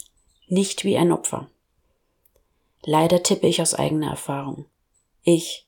[0.47, 1.49] nicht wie ein Opfer.
[2.83, 4.65] Leider tippe ich aus eigener Erfahrung.
[5.23, 5.64] Ich,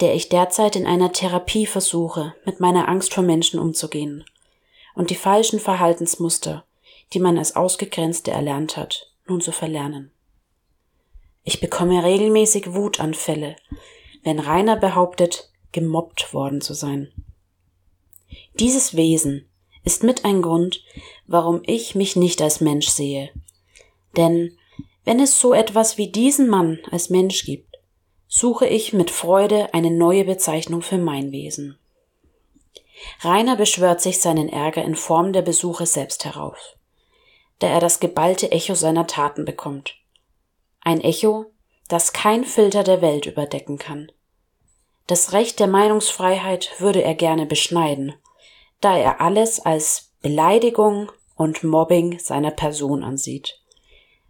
[0.00, 4.24] der ich derzeit in einer Therapie versuche, mit meiner Angst vor Menschen umzugehen
[4.94, 6.64] und die falschen Verhaltensmuster,
[7.12, 10.10] die man als Ausgegrenzte erlernt hat, nun zu verlernen.
[11.44, 13.56] Ich bekomme regelmäßig Wutanfälle,
[14.22, 17.12] wenn Rainer behauptet, gemobbt worden zu sein.
[18.54, 19.48] Dieses Wesen
[19.84, 20.84] ist mit ein Grund,
[21.26, 23.30] warum ich mich nicht als Mensch sehe.
[24.16, 24.56] Denn
[25.04, 27.69] wenn es so etwas wie diesen Mann als Mensch gibt,
[28.32, 31.76] suche ich mit Freude eine neue Bezeichnung für mein Wesen.
[33.22, 36.76] Rainer beschwört sich seinen Ärger in Form der Besuche selbst herauf,
[37.58, 39.96] da er das geballte Echo seiner Taten bekommt.
[40.80, 41.46] Ein Echo,
[41.88, 44.12] das kein Filter der Welt überdecken kann.
[45.08, 48.14] Das Recht der Meinungsfreiheit würde er gerne beschneiden,
[48.80, 53.60] da er alles als Beleidigung und Mobbing seiner Person ansieht.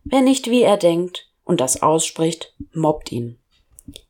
[0.05, 3.40] Wer nicht wie er denkt und das ausspricht, mobbt ihn.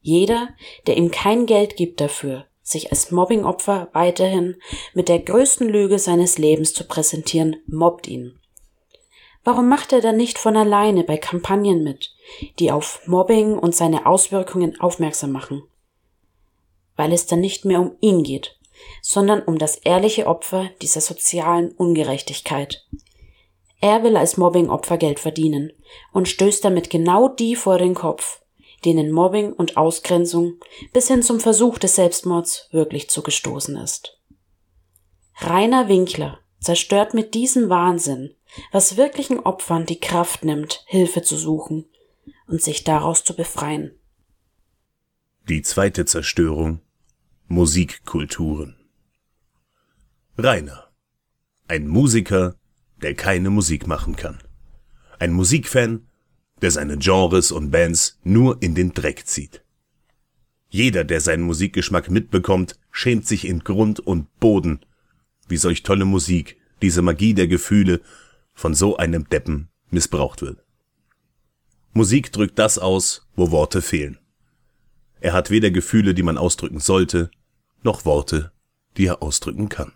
[0.00, 0.48] Jeder,
[0.86, 4.56] der ihm kein Geld gibt dafür, sich als Mobbingopfer weiterhin
[4.94, 8.38] mit der größten Lüge seines Lebens zu präsentieren, mobbt ihn.
[9.42, 12.12] Warum macht er dann nicht von alleine bei Kampagnen mit,
[12.58, 15.62] die auf Mobbing und seine Auswirkungen aufmerksam machen?
[16.96, 18.58] Weil es dann nicht mehr um ihn geht,
[19.00, 22.86] sondern um das ehrliche Opfer dieser sozialen Ungerechtigkeit.
[23.80, 25.72] Er will als Mobbingopfer Geld verdienen
[26.12, 28.39] und stößt damit genau die vor den Kopf,
[28.84, 30.54] denen Mobbing und Ausgrenzung
[30.92, 34.18] bis hin zum Versuch des Selbstmords wirklich zugestoßen ist.
[35.40, 38.34] Rainer Winkler zerstört mit diesem Wahnsinn
[38.72, 41.86] was wirklichen Opfern die Kraft nimmt, Hilfe zu suchen
[42.46, 43.92] und sich daraus zu befreien.
[45.48, 46.80] Die zweite Zerstörung
[47.46, 48.76] Musikkulturen.
[50.36, 50.90] Rainer.
[51.66, 52.54] Ein Musiker,
[53.02, 54.42] der keine Musik machen kann.
[55.18, 56.08] Ein Musikfan,
[56.62, 59.62] der seine Genres und Bands nur in den Dreck zieht.
[60.68, 64.80] Jeder, der seinen Musikgeschmack mitbekommt, schämt sich in Grund und Boden,
[65.48, 68.00] wie solch tolle Musik, diese Magie der Gefühle
[68.54, 70.62] von so einem Deppen missbraucht wird.
[71.92, 74.18] Musik drückt das aus, wo Worte fehlen.
[75.20, 77.30] Er hat weder Gefühle, die man ausdrücken sollte,
[77.82, 78.52] noch Worte,
[78.96, 79.92] die er ausdrücken kann.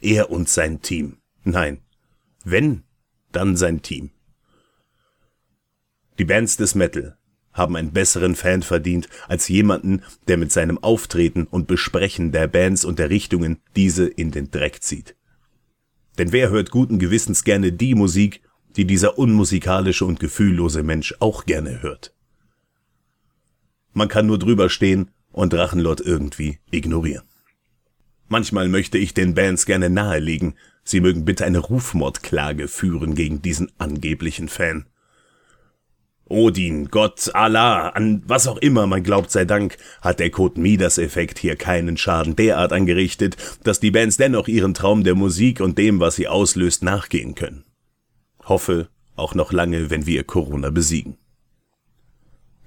[0.00, 1.18] Er und sein Team.
[1.44, 1.82] Nein,
[2.42, 2.84] wenn,
[3.32, 4.11] dann sein Team.
[6.18, 7.16] Die Bands des Metal
[7.52, 12.84] haben einen besseren Fan verdient als jemanden, der mit seinem Auftreten und Besprechen der Bands
[12.84, 15.16] und der Richtungen diese in den Dreck zieht.
[16.18, 18.42] Denn wer hört guten Gewissens gerne die Musik,
[18.76, 22.14] die dieser unmusikalische und gefühllose Mensch auch gerne hört?
[23.92, 27.24] Man kann nur drüber stehen und Drachenlord irgendwie ignorieren.
[28.28, 30.54] Manchmal möchte ich den Bands gerne nahelegen,
[30.84, 34.86] sie mögen bitte eine Rufmordklage führen gegen diesen angeblichen Fan.
[36.28, 41.38] Odin, Gott, Allah, an was auch immer man glaubt sei Dank, hat der Code Midas-Effekt
[41.38, 46.00] hier keinen Schaden derart angerichtet, dass die Bands dennoch ihren Traum der Musik und dem,
[46.00, 47.64] was sie auslöst, nachgehen können.
[48.44, 51.18] Hoffe, auch noch lange, wenn wir Corona besiegen.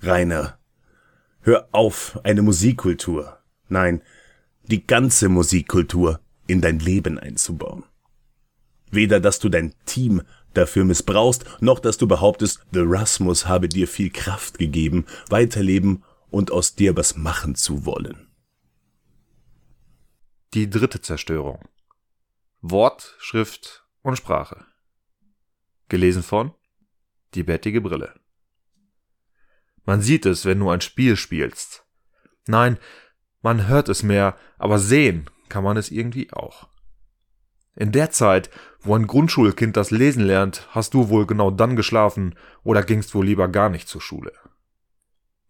[0.02, 0.60] Rainer,
[1.42, 4.02] hör auf, eine Musikkultur, nein,
[4.64, 7.84] die ganze Musikkultur in dein Leben einzubauen.
[8.92, 10.22] Weder, dass du dein Team
[10.58, 16.52] dafür missbrauchst, noch dass du behauptest, The Rasmus habe dir viel Kraft gegeben, weiterleben und
[16.52, 18.28] aus dir was machen zu wollen.
[20.54, 21.60] Die dritte Zerstörung.
[22.62, 24.66] Wort, Schrift und Sprache.
[25.90, 26.54] Gelesen von
[27.34, 28.14] Die bettige Brille.
[29.86, 31.86] Man sieht es, wenn du ein Spiel spielst.
[32.48, 32.78] Nein,
[33.42, 36.70] man hört es mehr, aber sehen kann man es irgendwie auch.
[37.76, 38.50] In der Zeit,
[38.86, 43.26] wo ein Grundschulkind das Lesen lernt, hast du wohl genau dann geschlafen oder gingst wohl
[43.26, 44.32] lieber gar nicht zur Schule.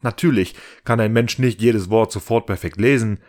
[0.02, 3.20] Natürlich kann ein Mensch nicht jedes Wort sofort perfekt lesen,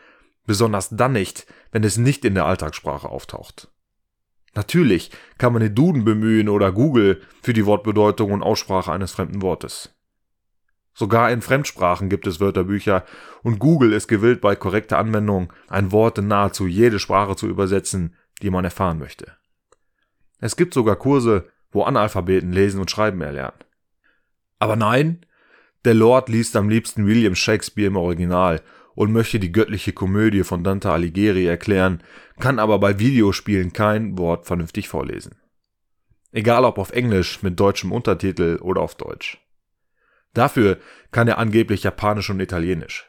[0.47, 3.69] besonders dann nicht, wenn es nicht in der Alltagssprache auftaucht.
[4.55, 9.43] Natürlich kann man den Duden bemühen oder Google für die Wortbedeutung und Aussprache eines fremden
[9.43, 9.95] Wortes.
[10.95, 13.05] Sogar in Fremdsprachen gibt es Wörterbücher
[13.43, 18.15] und Google ist gewillt bei korrekter Anwendung ein Wort in nahezu jede Sprache zu übersetzen,
[18.41, 19.36] die man erfahren möchte.
[20.39, 23.59] Es gibt sogar Kurse, wo Analphabeten lesen und schreiben erlernen.
[24.59, 25.25] Aber nein,
[25.85, 28.61] der Lord liest am liebsten William Shakespeare im Original
[28.95, 32.03] und möchte die göttliche Komödie von Dante Alighieri erklären,
[32.41, 35.37] kann aber bei Videospielen kein Wort vernünftig vorlesen.
[36.33, 39.39] Egal ob auf Englisch mit deutschem Untertitel oder auf Deutsch.
[40.35, 40.79] Dafür
[41.13, 43.09] kann er angeblich Japanisch und Italienisch.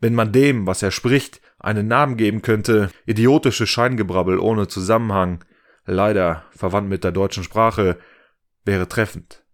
[0.00, 5.44] Wenn man dem, was er spricht, einen Namen geben könnte, idiotische Scheingebrabbel ohne Zusammenhang,
[5.88, 7.98] leider verwandt mit der deutschen Sprache,
[8.64, 9.44] wäre treffend.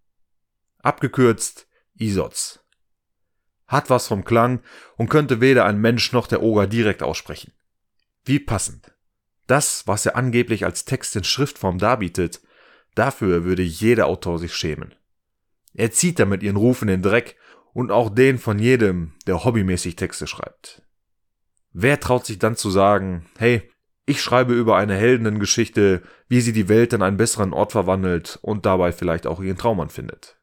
[0.79, 2.59] Abgekürzt Isots.
[3.67, 4.61] Hat was vom Klang
[4.97, 7.53] und könnte weder ein Mensch noch der Oger direkt aussprechen.
[8.23, 8.93] Wie passend.
[9.47, 12.41] Das, was er angeblich als Text in Schriftform darbietet,
[12.95, 14.93] dafür würde jeder Autor sich schämen.
[15.73, 17.35] Er zieht damit ihren Ruf in den Dreck
[17.73, 20.81] und auch den von jedem, der hobbymäßig Texte schreibt.
[21.73, 23.69] Wer traut sich dann zu sagen, hey,
[24.05, 28.65] ich schreibe über eine Heldengeschichte, wie sie die Welt in einen besseren Ort verwandelt und
[28.65, 30.37] dabei vielleicht auch ihren Traum anfindet.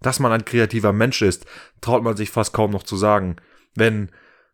[0.00, 1.46] Dass man ein kreativer Mensch ist,
[1.80, 3.36] traut man sich fast kaum noch zu sagen,
[3.74, 4.10] wenn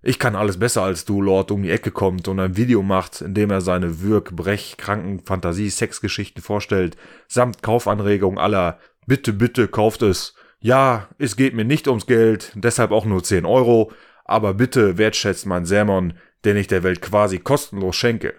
[0.06, 3.22] ich kann alles besser als du, Lord, um die Ecke kommt und ein Video macht,
[3.22, 9.68] in dem er seine Würg, Brech, Kranken, Fantasie, Sexgeschichten vorstellt, samt Kaufanregung aller Bitte, bitte,
[9.68, 10.34] kauft es.
[10.60, 13.92] Ja, es geht mir nicht ums Geld, deshalb auch nur 10 Euro,
[14.24, 16.14] aber bitte wertschätzt mein Sermon,
[16.44, 18.34] den ich der Welt quasi kostenlos schenke.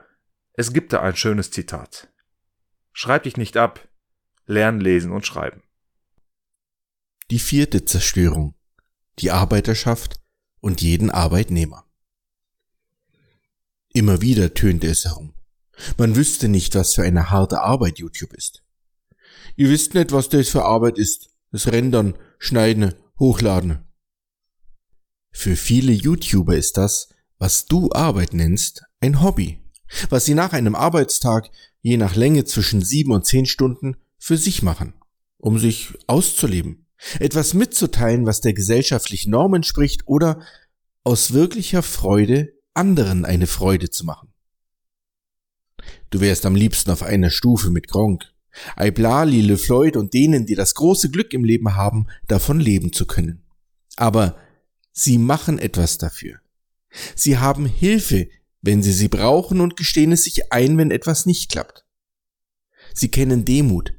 [0.54, 2.10] Es gibt da ein schönes Zitat.
[2.94, 3.88] Schreib dich nicht ab,
[4.46, 5.64] lern lesen und schreiben.
[7.32, 8.56] Die vierte Zerstörung.
[9.20, 10.22] Die Arbeiterschaft
[10.60, 11.86] und jeden Arbeitnehmer.
[13.94, 15.34] Immer wieder tönte es herum.
[15.98, 18.64] Man wüsste nicht, was für eine harte Arbeit YouTube ist.
[19.56, 21.30] Ihr wisst nicht, was das für Arbeit ist.
[21.52, 23.86] Das Rendern, Schneiden, Hochladen.
[25.32, 29.60] Für viele YouTuber ist das, was du Arbeit nennst, ein Hobby,
[30.10, 31.50] was sie nach einem Arbeitstag
[31.82, 34.94] je nach Länge zwischen sieben und zehn Stunden für sich machen,
[35.38, 36.88] um sich auszuleben,
[37.20, 40.42] etwas mitzuteilen, was der gesellschaftlichen Norm entspricht oder
[41.04, 44.30] aus wirklicher Freude anderen eine Freude zu machen.
[46.10, 48.26] Du wärst am liebsten auf einer Stufe mit Gronk,
[48.80, 53.44] Iblali, LeFloid und denen, die das große Glück im Leben haben, davon leben zu können.
[53.98, 54.38] Aber
[54.98, 56.40] Sie machen etwas dafür.
[57.16, 58.28] Sie haben Hilfe,
[58.62, 61.86] wenn Sie sie brauchen und gestehen es sich ein, wenn etwas nicht klappt.
[62.94, 63.94] Sie kennen Demut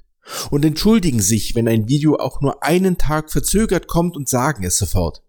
[0.51, 4.77] und entschuldigen sich, wenn ein Video auch nur einen Tag verzögert kommt und sagen es
[4.77, 5.23] sofort.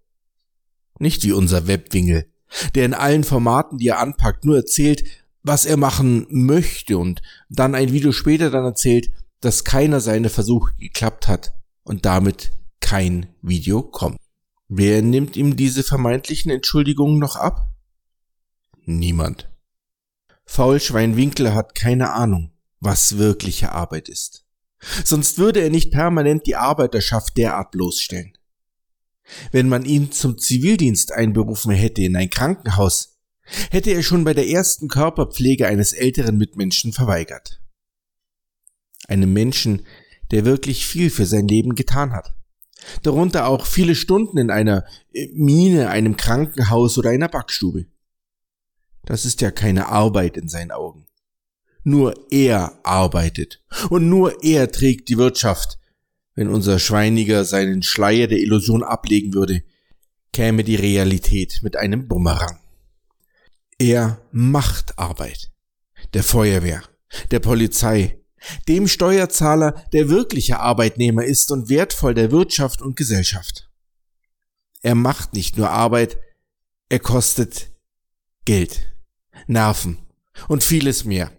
[1.00, 2.26] Nicht wie unser Webwingel,
[2.76, 5.04] der in allen Formaten, die er anpackt, nur erzählt,
[5.44, 9.12] was er machen möchte und dann ein Video später dann erzählt,
[9.42, 11.54] dass keiner seine Versuche geklappt hat
[11.84, 14.18] und damit kein Video kommt.
[14.70, 17.70] Wer nimmt ihm diese vermeintlichen Entschuldigungen noch ab?
[18.84, 19.50] Niemand.
[20.46, 22.52] Faulschwein Winkler hat keine Ahnung,
[22.82, 24.46] was wirkliche Arbeit ist.
[25.06, 28.38] Sonst würde er nicht permanent die Arbeiterschaft derart bloßstellen.
[29.52, 33.18] Wenn man ihn zum Zivildienst einberufen hätte in ein Krankenhaus,
[33.72, 37.62] hätte er schon bei der ersten Körperpflege eines älteren Mitmenschen verweigert.
[39.08, 39.86] Einem Menschen,
[40.32, 42.37] der wirklich viel für sein Leben getan hat
[43.04, 47.86] darunter auch viele Stunden in einer äh, Mine, einem Krankenhaus oder einer Backstube.
[49.06, 51.06] Das ist ja keine Arbeit in seinen Augen.
[51.84, 55.80] Nur er arbeitet und nur er trägt die Wirtschaft,
[56.36, 59.64] wenn unser Schweiniger seinen Schleier der Illusion ablegen würde,
[60.34, 62.60] käme die Realität mit einem Bumerang.
[63.80, 65.52] Er macht Arbeit.
[66.14, 66.84] Der Feuerwehr,
[67.32, 68.17] der Polizei,
[68.68, 73.70] dem Steuerzahler, der wirkliche Arbeitnehmer ist und wertvoll der Wirtschaft und Gesellschaft.
[74.82, 76.18] Er macht nicht nur Arbeit,
[76.90, 77.72] er kostet
[78.46, 78.94] Geld,
[79.48, 79.98] Nerven
[80.48, 81.32] und vieles mehr.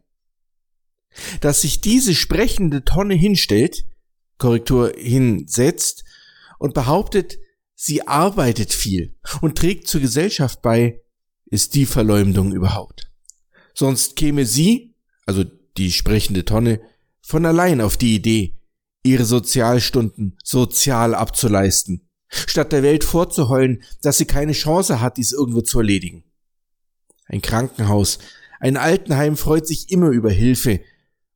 [1.40, 3.84] Dass sich diese sprechende Tonne hinstellt,
[4.36, 6.04] Korrektur hinsetzt
[6.58, 7.38] und behauptet,
[7.74, 11.00] sie arbeitet viel und trägt zur Gesellschaft bei,
[11.46, 13.10] ist die Verleumdung überhaupt.
[13.74, 14.94] Sonst käme sie,
[15.24, 15.44] also
[15.78, 16.80] die sprechende Tonne,
[17.20, 18.54] von allein auf die Idee,
[19.02, 25.60] ihre Sozialstunden sozial abzuleisten, statt der Welt vorzuheulen, dass sie keine Chance hat, dies irgendwo
[25.60, 26.24] zu erledigen.
[27.26, 28.18] Ein Krankenhaus,
[28.60, 30.80] ein Altenheim freut sich immer über Hilfe,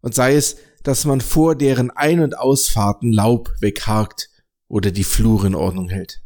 [0.01, 4.31] und sei es, dass man vor deren Ein- und Ausfahrten Laub wegharkt
[4.67, 6.23] oder die Flure in Ordnung hält.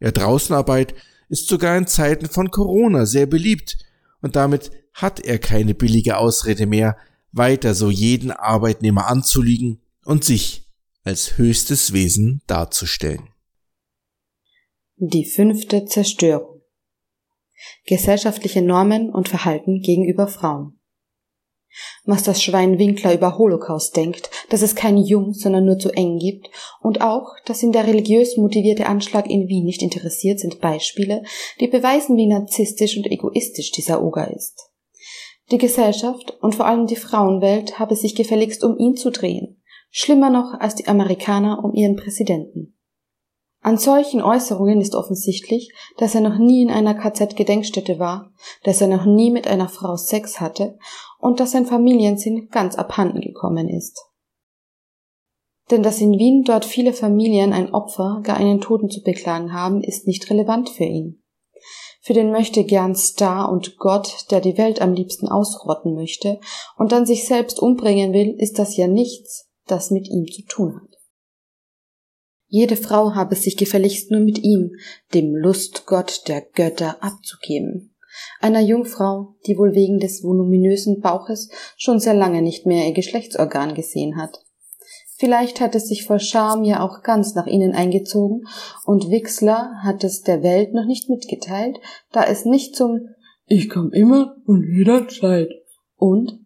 [0.00, 0.94] Ja, Draußenarbeit
[1.28, 3.78] ist sogar in Zeiten von Corona sehr beliebt,
[4.22, 6.96] und damit hat er keine billige Ausrede mehr,
[7.32, 10.66] weiter so jeden Arbeitnehmer anzuliegen und sich
[11.04, 13.28] als höchstes Wesen darzustellen.
[14.96, 16.60] Die fünfte Zerstörung.
[17.86, 20.79] Gesellschaftliche Normen und Verhalten gegenüber Frauen.
[22.04, 26.18] Was das Schwein Winkler über Holocaust denkt, dass es kein Jung, sondern nur zu eng
[26.18, 26.50] gibt,
[26.80, 31.22] und auch, dass ihn der religiös motivierte Anschlag in Wien nicht interessiert, sind Beispiele,
[31.60, 34.70] die beweisen, wie narzisstisch und egoistisch dieser Oger ist.
[35.50, 39.60] Die Gesellschaft und vor allem die Frauenwelt habe sich gefälligst um ihn zu drehen,
[39.90, 42.76] schlimmer noch als die Amerikaner um ihren Präsidenten.
[43.62, 48.32] An solchen Äußerungen ist offensichtlich, dass er noch nie in einer KZ-Gedenkstätte war,
[48.64, 50.78] dass er noch nie mit einer Frau Sex hatte
[51.20, 53.98] und dass sein Familiensinn ganz abhanden gekommen ist.
[55.70, 59.82] Denn dass in Wien dort viele Familien ein Opfer, gar einen Toten zu beklagen haben,
[59.82, 61.22] ist nicht relevant für ihn.
[62.00, 66.40] Für den möchte gern Star und Gott, der die Welt am liebsten ausrotten möchte
[66.76, 70.80] und dann sich selbst umbringen will, ist das ja nichts, das mit ihm zu tun
[70.80, 70.96] hat.
[72.46, 74.72] Jede Frau habe sich gefälligst nur mit ihm,
[75.14, 77.94] dem Lustgott der Götter, abzugeben.
[78.40, 83.74] Einer Jungfrau, die wohl wegen des voluminösen Bauches schon sehr lange nicht mehr ihr Geschlechtsorgan
[83.74, 84.44] gesehen hat.
[85.20, 88.46] Vielleicht hat es sich vor Scham ja auch ganz nach innen eingezogen
[88.86, 91.78] und Wixler hat es der Welt noch nicht mitgeteilt,
[92.10, 93.08] da es nicht zum
[93.46, 95.50] Ich komm immer und jederzeit.
[95.96, 96.40] Und?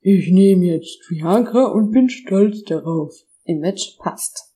[0.00, 3.14] Ich nehme jetzt Viagra und bin stolz darauf.
[3.44, 4.54] Image passt.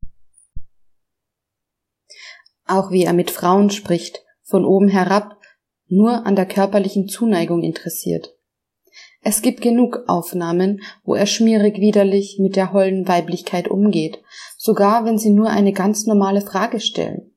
[2.66, 5.37] Auch wie er mit Frauen spricht, von oben herab,
[5.88, 8.34] nur an der körperlichen Zuneigung interessiert.
[9.22, 14.22] Es gibt genug Aufnahmen, wo er schmierig widerlich mit der hollen Weiblichkeit umgeht,
[14.56, 17.32] sogar wenn sie nur eine ganz normale Frage stellen.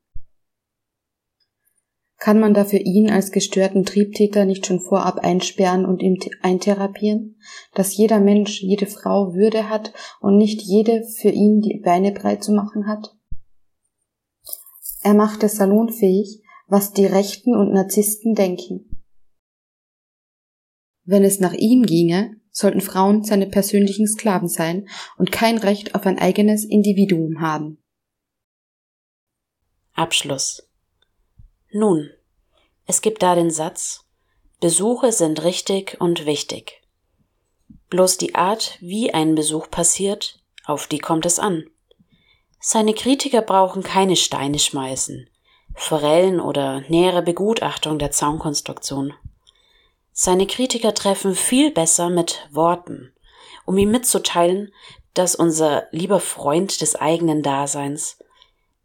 [2.18, 7.40] Kann man da für ihn als gestörten Triebtäter nicht schon vorab einsperren und ihm eintherapieren,
[7.74, 12.44] dass jeder Mensch, jede Frau Würde hat und nicht jede für ihn die Beine breit
[12.44, 13.16] zu machen hat?
[15.02, 16.41] Er macht es salonfähig,
[16.72, 19.04] was die Rechten und Narzissten denken.
[21.04, 26.06] Wenn es nach ihm ginge, sollten Frauen seine persönlichen Sklaven sein und kein Recht auf
[26.06, 27.84] ein eigenes Individuum haben.
[29.92, 30.66] Abschluss.
[31.74, 32.10] Nun,
[32.86, 34.06] es gibt da den Satz,
[34.62, 36.82] Besuche sind richtig und wichtig.
[37.90, 41.66] Bloß die Art, wie ein Besuch passiert, auf die kommt es an.
[42.62, 45.28] Seine Kritiker brauchen keine Steine schmeißen,
[45.76, 49.14] Forellen oder nähere Begutachtung der Zaunkonstruktion.
[50.12, 53.14] Seine Kritiker treffen viel besser mit Worten,
[53.66, 54.74] um ihm mitzuteilen,
[55.14, 58.20] dass unser lieber Freund des eigenen Daseins,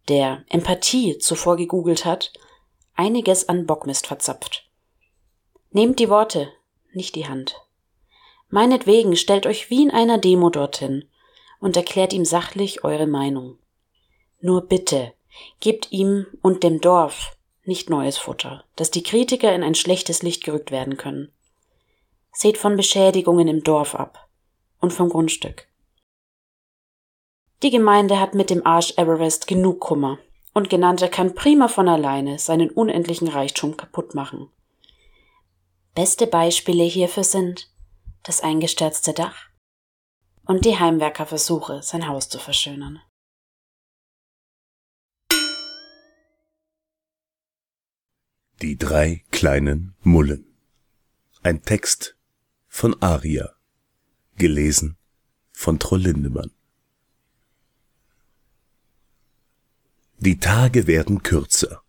[0.08, 2.32] der Empathie zuvor gegoogelt hat,
[2.94, 4.68] einiges an Bockmist verzapft.
[5.70, 6.52] Nehmt die Worte,
[6.92, 7.60] nicht die Hand.
[8.48, 11.04] Meinetwegen stellt euch wie in einer Demo dorthin
[11.60, 13.58] und erklärt ihm sachlich eure Meinung.
[14.40, 15.12] Nur bitte,
[15.60, 20.44] gebt ihm und dem Dorf nicht neues Futter, dass die Kritiker in ein schlechtes Licht
[20.44, 21.32] gerückt werden können.
[22.32, 24.28] Seht von Beschädigungen im Dorf ab
[24.80, 25.66] und vom Grundstück.
[27.62, 30.18] Die Gemeinde hat mit dem Arsch Everest genug Kummer
[30.52, 34.50] und Genannter kann prima von alleine seinen unendlichen Reichtum kaputt machen.
[35.94, 37.70] Beste Beispiele hierfür sind
[38.22, 39.36] das eingestürzte Dach
[40.46, 43.00] und die Heimwerkerversuche, sein Haus zu verschönern.
[48.62, 50.46] Die drei kleinen Mullen.
[51.42, 52.16] Ein Text
[52.68, 53.50] von Aria.
[54.38, 54.96] Gelesen
[55.52, 56.50] von Troll Lindemann.
[60.20, 61.82] Die Tage werden kürzer.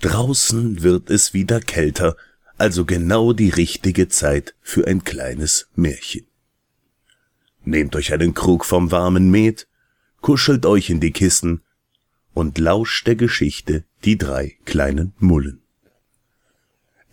[0.00, 2.16] Draußen wird es wieder kälter,
[2.56, 6.26] also genau die richtige Zeit für ein kleines Märchen.
[7.64, 9.68] Nehmt euch einen Krug vom warmen Met,
[10.22, 11.60] kuschelt euch in die Kissen
[12.32, 15.63] und lauscht der Geschichte die drei kleinen Mullen.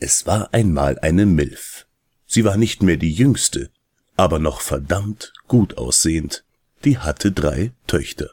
[0.04, 1.86] Es war einmal eine Milf.
[2.26, 3.70] Sie war nicht mehr die jüngste,
[4.18, 6.44] aber noch verdammt gut aussehend.
[6.84, 8.32] Die hatte drei Töchter.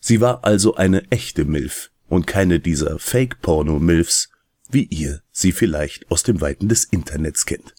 [0.00, 4.30] Sie war also eine echte Milf und keine dieser Fake-Porno-Milfs,
[4.68, 7.76] wie ihr sie vielleicht aus dem Weiten des Internets kennt.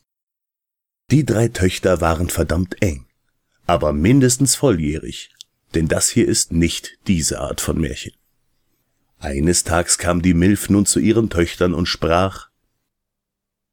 [1.11, 3.07] Die drei Töchter waren verdammt eng,
[3.65, 5.35] aber mindestens volljährig,
[5.75, 8.13] denn das hier ist nicht diese Art von Märchen.
[9.19, 12.49] Eines Tags kam die Milf nun zu ihren Töchtern und sprach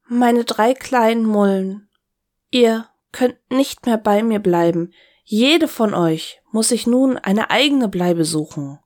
[0.07, 1.87] Meine drei kleinen Mullen,
[2.49, 4.91] ihr könnt nicht mehr bei mir bleiben,
[5.23, 8.79] jede von euch muss sich nun eine eigene Bleibe suchen.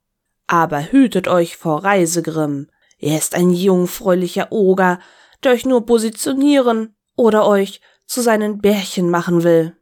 [0.47, 4.99] Aber hütet euch vor Reisegrimm, er ist ein jungfräulicher Oger,
[5.43, 9.76] der euch nur positionieren oder euch zu seinen Bärchen machen will.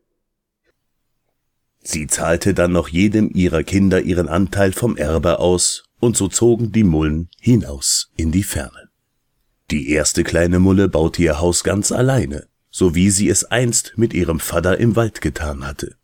[1.80, 6.72] Sie zahlte dann noch jedem ihrer Kinder ihren Anteil vom Erbe aus, und so zogen
[6.72, 8.90] die Mullen hinaus in die Ferne.
[9.72, 14.14] Die erste kleine Mulle baute ihr Haus ganz alleine, so wie sie es einst mit
[14.14, 15.96] ihrem Vater im Wald getan hatte.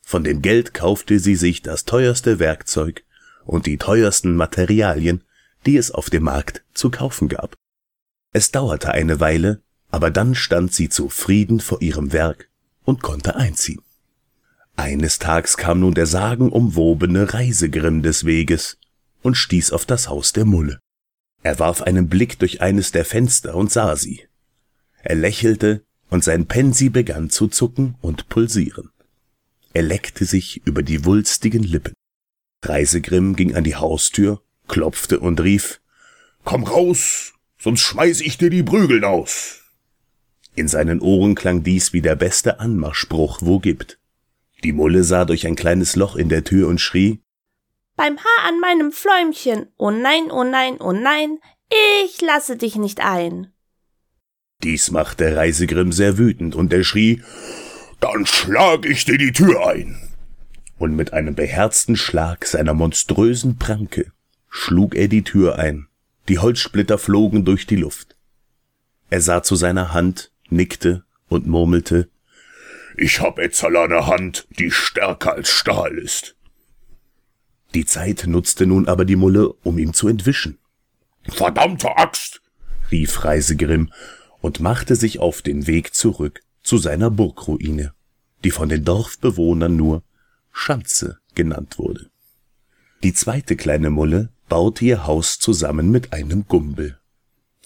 [0.00, 3.04] Von dem Geld kaufte sie sich das teuerste Werkzeug
[3.44, 5.24] und die teuersten Materialien,
[5.66, 7.54] die es auf dem Markt zu kaufen gab.
[8.32, 12.48] Es dauerte eine Weile, aber dann stand sie zufrieden vor ihrem Werk
[12.84, 13.82] und konnte einziehen.
[14.76, 18.78] Eines Tags kam nun der sagenumwobene Reisegrimm des Weges
[19.22, 20.80] und stieß auf das Haus der Mulle.
[21.42, 24.26] Er warf einen Blick durch eines der Fenster und sah sie.
[25.02, 28.90] Er lächelte, und sein Pensi begann zu zucken und pulsieren.
[29.72, 31.94] Er leckte sich über die wulstigen Lippen.
[32.64, 35.80] Reisegrimm ging an die Haustür, klopfte und rief
[36.44, 39.60] Komm raus, sonst schmeiß ich dir die Prügeln aus.
[40.56, 43.98] In seinen Ohren klang dies wie der beste Anmachspruch, wo gibt.
[44.64, 47.20] Die Mulle sah durch ein kleines Loch in der Tür und schrie
[48.00, 51.36] Beim Haar an meinem Fläumchen, oh nein, oh nein, oh nein,
[52.02, 53.52] ich lasse dich nicht ein.
[54.62, 57.22] Dies machte Reisegrimm sehr wütend, und er schrie
[58.00, 59.98] Dann schlag ich dir die Tür ein.
[60.78, 64.12] Und mit einem beherzten Schlag seiner monströsen Pranke
[64.48, 65.86] schlug er die Tür ein.
[66.30, 68.16] Die Holzsplitter flogen durch die Luft.
[69.10, 72.08] Er sah zu seiner Hand, nickte und murmelte
[72.96, 76.34] Ich hab Etzel eine Hand, die stärker als Stahl ist.
[77.74, 80.58] Die Zeit nutzte nun aber die Mulle, um ihm zu entwischen.
[81.28, 82.40] Verdammte Axt!
[82.90, 83.92] rief Reisegrimm
[84.40, 87.92] und machte sich auf den Weg zurück zu seiner Burgruine,
[88.42, 90.02] die von den Dorfbewohnern nur
[90.50, 92.10] Schanze genannt wurde.
[93.02, 96.98] Die zweite kleine Mulle baute ihr Haus zusammen mit einem Gumbel.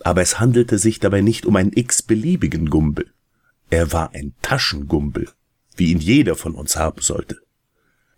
[0.01, 3.13] Aber es handelte sich dabei nicht um einen x-beliebigen Gumbel.
[3.71, 5.31] Er war ein Taschengumbel,
[5.77, 7.41] wie ihn jeder von uns haben sollte.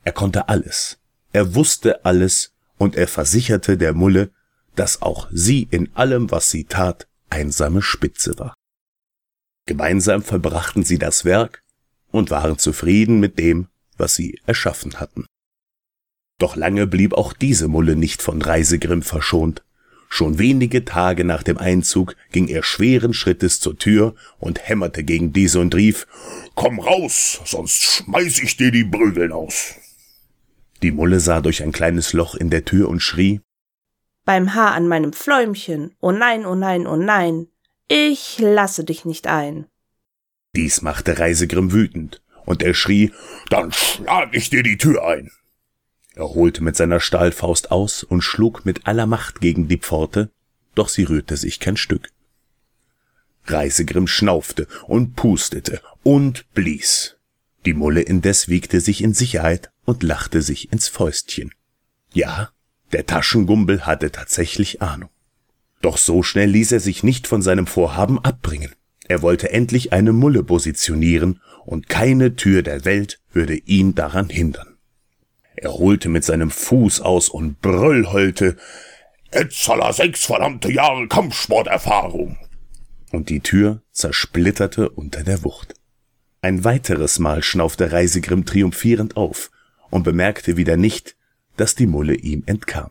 [0.03, 0.99] Er konnte alles,
[1.37, 4.31] er wusste alles und er versicherte der Mulle,
[4.75, 8.55] dass auch sie in allem, was sie tat, einsame Spitze war.
[9.67, 11.63] Gemeinsam verbrachten sie das Werk
[12.11, 13.69] und waren zufrieden mit dem,
[13.99, 15.27] was sie erschaffen hatten.
[16.39, 19.63] Doch lange blieb auch diese Mulle nicht von Reisegrimm verschont.
[20.09, 25.35] Schon wenige Tage nach dem Einzug ging er schweren Schrittes zur Tür und hämmerte gegen
[25.35, 26.07] diese und rief
[26.55, 29.75] Komm raus, sonst schmeiß ich dir die Prügeln aus.
[30.83, 33.41] Die Mulle sah durch ein kleines Loch in der Tür und schrie
[34.25, 37.49] Beim Haar an meinem Fläumchen, oh nein, oh nein, oh nein,
[37.89, 39.67] ich lasse dich nicht ein.
[40.55, 43.13] Dies machte Reisegrimm wütend, und er schrie
[43.49, 45.31] Dann schlag ich dir die Tür ein.
[46.15, 50.31] Er holte mit seiner Stahlfaust aus und schlug mit aller Macht gegen die Pforte,
[50.75, 52.09] doch sie rührte sich kein Stück.
[53.45, 57.17] Reisegrimm schnaufte und pustete und blies.
[57.65, 61.53] Die Mulle indes wiegte sich in Sicherheit und lachte sich ins Fäustchen.
[62.13, 62.51] Ja,
[62.93, 65.09] der Taschengumbel hatte tatsächlich Ahnung.
[65.81, 68.73] Doch so schnell ließ er sich nicht von seinem Vorhaben abbringen.
[69.09, 74.77] Er wollte endlich eine Mulle positionieren, und keine Tür der Welt würde ihn daran hindern.
[75.57, 78.57] Er holte mit seinem Fuß aus und brüllheulte,
[79.31, 82.39] Etzaler sechs verdammte Jahre Kampfsporterfahrung.
[83.11, 85.75] Und die Tür zersplitterte unter der Wucht.
[86.41, 89.51] Ein weiteres Mal schnaufte Reisegrimm triumphierend auf
[89.91, 91.17] und bemerkte wieder nicht,
[91.57, 92.91] dass die Mulle ihm entkam.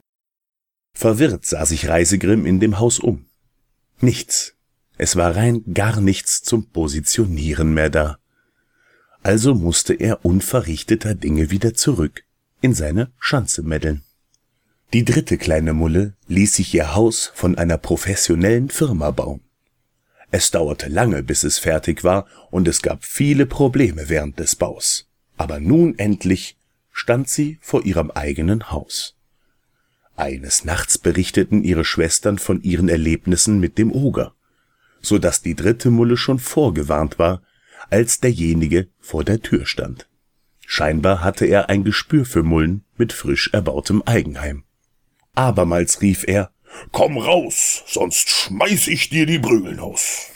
[0.93, 3.25] Verwirrt sah sich Reisegrimm in dem Haus um.
[3.99, 4.55] Nichts.
[4.97, 8.17] Es war rein gar nichts zum Positionieren mehr da.
[9.23, 12.23] Also musste er unverrichteter Dinge wieder zurück
[12.61, 14.03] in seine Schanze meddeln.
[14.93, 19.41] Die dritte kleine Mulle ließ sich ihr Haus von einer professionellen Firma bauen.
[20.31, 25.09] Es dauerte lange, bis es fertig war, und es gab viele Probleme während des Baus.
[25.37, 26.57] Aber nun endlich
[26.95, 29.17] stand sie vor ihrem eigenen Haus.
[30.15, 34.33] Eines Nachts berichteten ihre Schwestern von ihren Erlebnissen mit dem Oger,
[35.01, 37.43] so dass die dritte Mulle schon vorgewarnt war,
[37.89, 40.07] als derjenige vor der Tür stand.
[40.65, 44.63] Scheinbar hatte er ein Gespür für Mullen mit frisch erbautem Eigenheim.
[45.35, 46.51] Abermals rief er,
[46.93, 50.29] Komm raus, sonst schmeiß ich dir die Prügeln aus.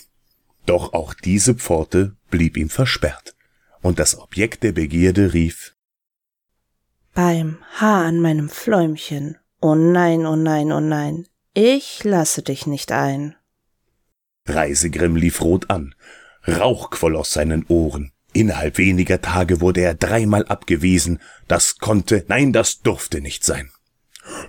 [0.65, 3.33] Doch auch diese Pforte blieb ihm versperrt,
[3.81, 5.73] und das Objekt der Begierde rief,
[7.21, 12.93] Beim Haar an meinem Fläumchen, oh nein, oh nein, oh nein, ich lasse dich nicht
[12.93, 13.35] ein.
[14.45, 15.95] Reisegrimm lief rot an,
[16.47, 22.53] Rauch quoll aus seinen Ohren, innerhalb weniger Tage wurde er dreimal abgewiesen, das konnte, nein,
[22.53, 23.69] das durfte nicht sein.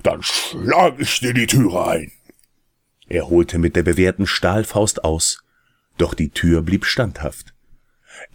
[0.05, 2.13] Dann schlag ich dir die Türe ein.
[3.09, 5.43] Er holte mit der bewährten Stahlfaust aus,
[5.99, 7.53] doch die Tür blieb standhaft.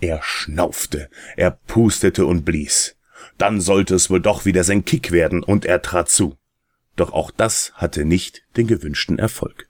[0.01, 2.97] Er schnaufte, er pustete und blies.
[3.37, 6.37] Dann sollte es wohl doch wieder sein Kick werden, und er trat zu.
[6.95, 9.67] Doch auch das hatte nicht den gewünschten Erfolg.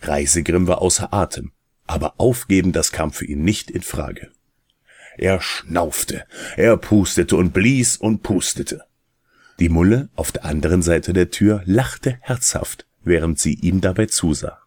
[0.00, 1.52] Reisegrimm war außer Atem,
[1.86, 4.30] aber aufgeben, das kam für ihn nicht in Frage.
[5.16, 6.24] Er schnaufte,
[6.56, 8.84] er pustete und blies und pustete.
[9.58, 14.60] Die Mulle auf der anderen Seite der Tür lachte herzhaft, während sie ihm dabei zusah.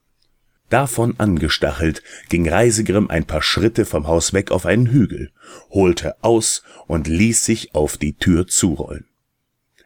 [0.71, 5.29] Davon angestachelt ging Reisegrimm ein paar Schritte vom Haus weg auf einen Hügel,
[5.69, 9.05] holte aus und ließ sich auf die Tür zurollen.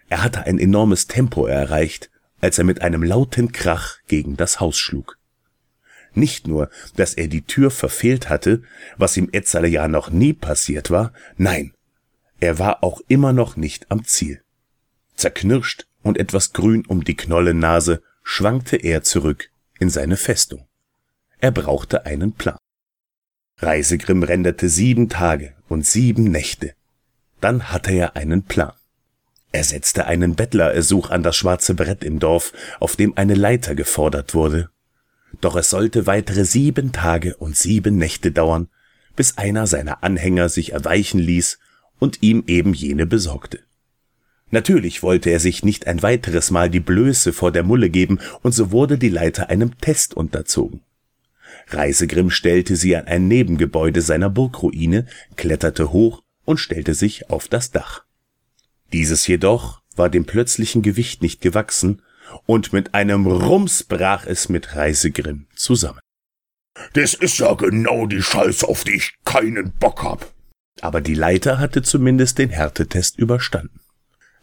[0.09, 4.77] Er hatte ein enormes Tempo erreicht, als er mit einem lauten Krach gegen das Haus
[4.77, 5.17] schlug.
[6.13, 8.61] Nicht nur, dass er die Tür verfehlt hatte,
[8.95, 11.73] was ihm Etzale ja noch nie passiert war, nein,
[12.39, 14.43] er war auch immer noch nicht am Ziel.
[15.15, 20.67] Zerknirscht und etwas grün um die Knollennase schwankte er zurück in seine Festung.
[21.39, 22.57] Er brauchte einen Plan.
[23.59, 26.73] Reisegrimm renderte sieben Tage und sieben Nächte.
[27.41, 28.73] Dann hatte er einen Plan.
[29.51, 34.33] Er setzte einen Bettlerersuch an das schwarze Brett im Dorf, auf dem eine Leiter gefordert
[34.33, 34.69] wurde.
[35.39, 38.67] Doch es sollte weitere sieben Tage und sieben Nächte dauern,
[39.15, 41.59] bis einer seiner Anhänger sich erweichen ließ
[41.99, 43.59] und ihm eben jene besorgte.
[44.51, 48.53] Natürlich wollte er sich nicht ein weiteres Mal die Blöße vor der Mulle geben, und
[48.53, 50.81] so wurde die Leiter einem Test unterzogen.
[51.67, 55.05] Reisegrimm stellte sie an ein Nebengebäude seiner Burgruine,
[55.35, 58.05] kletterte hoch und stellte sich auf das Dach.
[58.93, 62.01] Dieses jedoch war dem plötzlichen Gewicht nicht gewachsen,
[62.45, 65.99] und mit einem Rums brach es mit Reisegrimm zusammen.
[66.93, 70.33] Das ist ja genau die Scheiße, auf die ich keinen Bock hab.
[70.81, 73.79] Aber die Leiter hatte zumindest den Härtetest überstanden.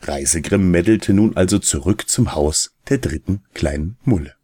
[0.01, 4.35] Reisegrimm meddelte nun also zurück zum Haus der dritten kleinen Mulle.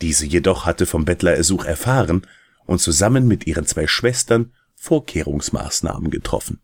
[0.00, 2.26] Diese jedoch hatte vom Bettlerersuch erfahren
[2.64, 6.60] und zusammen mit ihren zwei Schwestern Vorkehrungsmaßnahmen getroffen.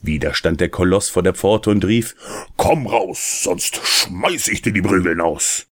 [0.00, 2.14] Wieder stand der Koloss vor der Pforte und rief,
[2.56, 5.66] Komm raus, sonst schmeiß ich dir die Prügeln aus.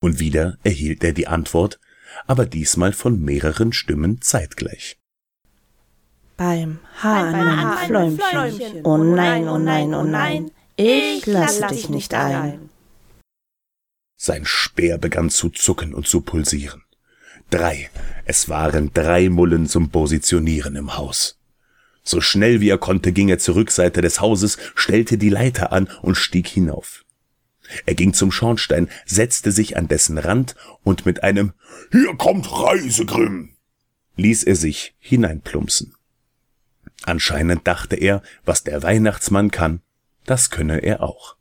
[0.00, 1.78] Und wieder erhielt er die Antwort,
[2.26, 4.98] aber diesmal von mehreren Stimmen zeitgleich.
[6.36, 12.12] Beim Haar an meinem Fläumchen, oh nein, oh nein, oh nein, ich lasse dich nicht
[12.12, 12.70] ein.
[14.24, 16.82] Sein Speer begann zu zucken und zu pulsieren.
[17.50, 17.90] Drei,
[18.24, 21.38] es waren drei Mullen zum Positionieren im Haus.
[22.02, 25.90] So schnell wie er konnte, ging er zur Rückseite des Hauses, stellte die Leiter an
[26.00, 27.04] und stieg hinauf.
[27.84, 30.54] Er ging zum Schornstein, setzte sich an dessen Rand
[30.84, 31.52] und mit einem
[31.92, 33.50] Hier kommt Reisegrimm
[34.16, 35.92] ließ er sich hineinplumpsen.
[37.02, 39.82] Anscheinend dachte er, was der Weihnachtsmann kann,
[40.24, 41.36] das könne er auch.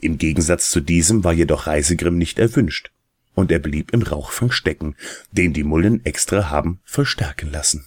[0.00, 2.90] Im Gegensatz zu diesem war jedoch Reisegrimm nicht erwünscht,
[3.34, 4.96] und er blieb im Rauchfang stecken,
[5.30, 7.86] den die Mullen extra haben verstärken lassen.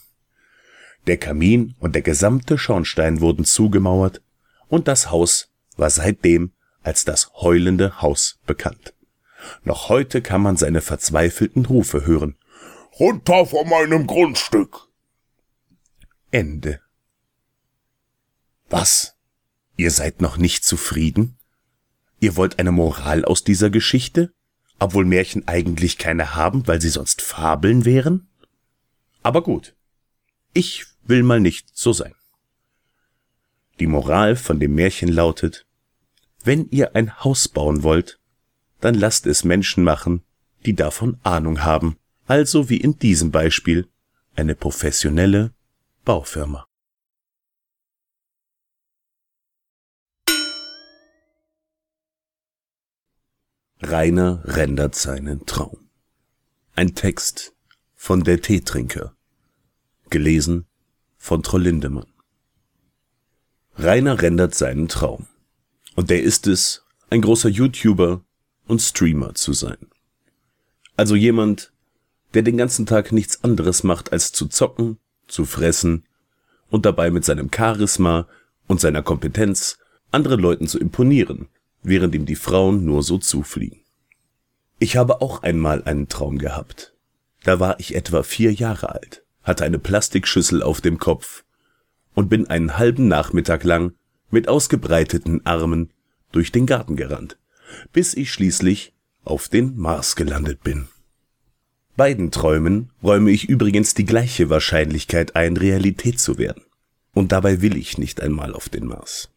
[1.07, 4.21] Der Kamin und der gesamte Schornstein wurden zugemauert,
[4.67, 6.51] und das Haus war seitdem
[6.83, 8.93] als das heulende Haus bekannt.
[9.63, 12.35] Noch heute kann man seine verzweifelten Rufe hören.
[12.99, 14.89] Runter von meinem Grundstück!
[16.31, 16.81] Ende.
[18.69, 19.15] Was?
[19.77, 21.38] Ihr seid noch nicht zufrieden?
[22.19, 24.33] Ihr wollt eine Moral aus dieser Geschichte?
[24.79, 28.27] Obwohl Märchen eigentlich keine haben, weil sie sonst Fabeln wären?
[29.23, 29.75] Aber gut.
[30.53, 32.13] Ich will mal nicht so sein.
[33.79, 35.65] Die Moral von dem Märchen lautet,
[36.43, 38.19] wenn ihr ein Haus bauen wollt,
[38.79, 40.23] dann lasst es Menschen machen,
[40.65, 41.97] die davon Ahnung haben,
[42.27, 43.89] also wie in diesem Beispiel
[44.35, 45.53] eine professionelle
[46.05, 46.68] Baufirma.
[53.81, 55.77] Rainer rendert seinen Traum.
[56.75, 57.53] Ein Text
[57.95, 59.15] von der Teetrinker.
[60.09, 60.65] Gelesen
[61.17, 62.11] von Trollindemann.
[63.77, 65.27] Rainer rendert seinen Traum.
[65.95, 68.21] Und der ist es, ein großer YouTuber
[68.67, 69.77] und Streamer zu sein.
[70.97, 71.71] Also jemand,
[72.33, 74.97] der den ganzen Tag nichts anderes macht, als zu zocken,
[75.29, 76.05] zu fressen
[76.69, 78.27] und dabei mit seinem Charisma
[78.67, 79.77] und seiner Kompetenz
[80.11, 81.47] anderen Leuten zu imponieren,
[81.83, 83.79] während ihm die Frauen nur so zufliegen.
[84.79, 86.93] Ich habe auch einmal einen Traum gehabt.
[87.43, 91.43] Da war ich etwa vier Jahre alt, hatte eine Plastikschüssel auf dem Kopf
[92.13, 93.93] und bin einen halben Nachmittag lang
[94.29, 95.89] mit ausgebreiteten Armen
[96.31, 97.37] durch den Garten gerannt,
[97.91, 100.87] bis ich schließlich auf den Mars gelandet bin.
[101.95, 106.63] Beiden Träumen räume ich übrigens die gleiche Wahrscheinlichkeit ein, Realität zu werden.
[107.13, 109.29] Und dabei will ich nicht einmal auf den Mars.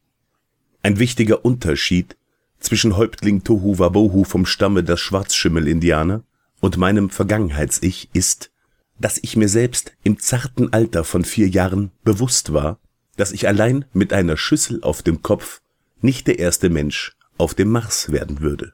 [0.83, 2.17] Ein wichtiger Unterschied
[2.63, 6.23] zwischen Häuptling Tohu Wabohu vom Stamme der Schwarzschimmel-Indianer
[6.61, 8.51] und meinem Vergangenheits-Ich ist,
[8.99, 12.79] dass ich mir selbst im zarten Alter von vier Jahren bewusst war,
[13.17, 15.61] dass ich allein mit einer Schüssel auf dem Kopf
[16.01, 18.73] nicht der erste Mensch auf dem Mars werden würde.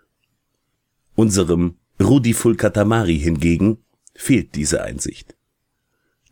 [1.14, 3.78] Unserem Rudi Fulkatamari hingegen
[4.14, 5.36] fehlt diese Einsicht.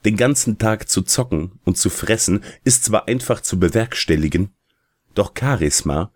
[0.05, 4.51] Den ganzen Tag zu zocken und zu fressen ist zwar einfach zu bewerkstelligen,
[5.15, 6.13] doch Charisma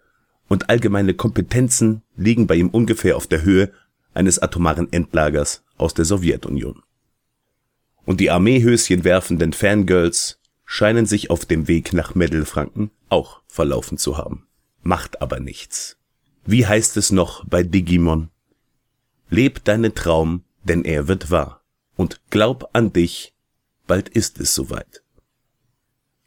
[0.51, 3.73] und allgemeine Kompetenzen liegen bei ihm ungefähr auf der Höhe
[4.15, 6.83] eines atomaren Endlagers aus der Sowjetunion.
[8.05, 14.19] Und die Armeehöschen werfenden Fangirls scheinen sich auf dem Weg nach Meddelfranken auch verlaufen zu
[14.19, 14.49] haben.
[14.83, 15.99] Macht aber nichts.
[16.45, 18.31] Wie heißt es noch bei Digimon?
[19.29, 21.63] Leb deinen Traum, denn er wird wahr.
[21.95, 23.35] Und glaub an dich,
[23.87, 25.05] bald ist es soweit.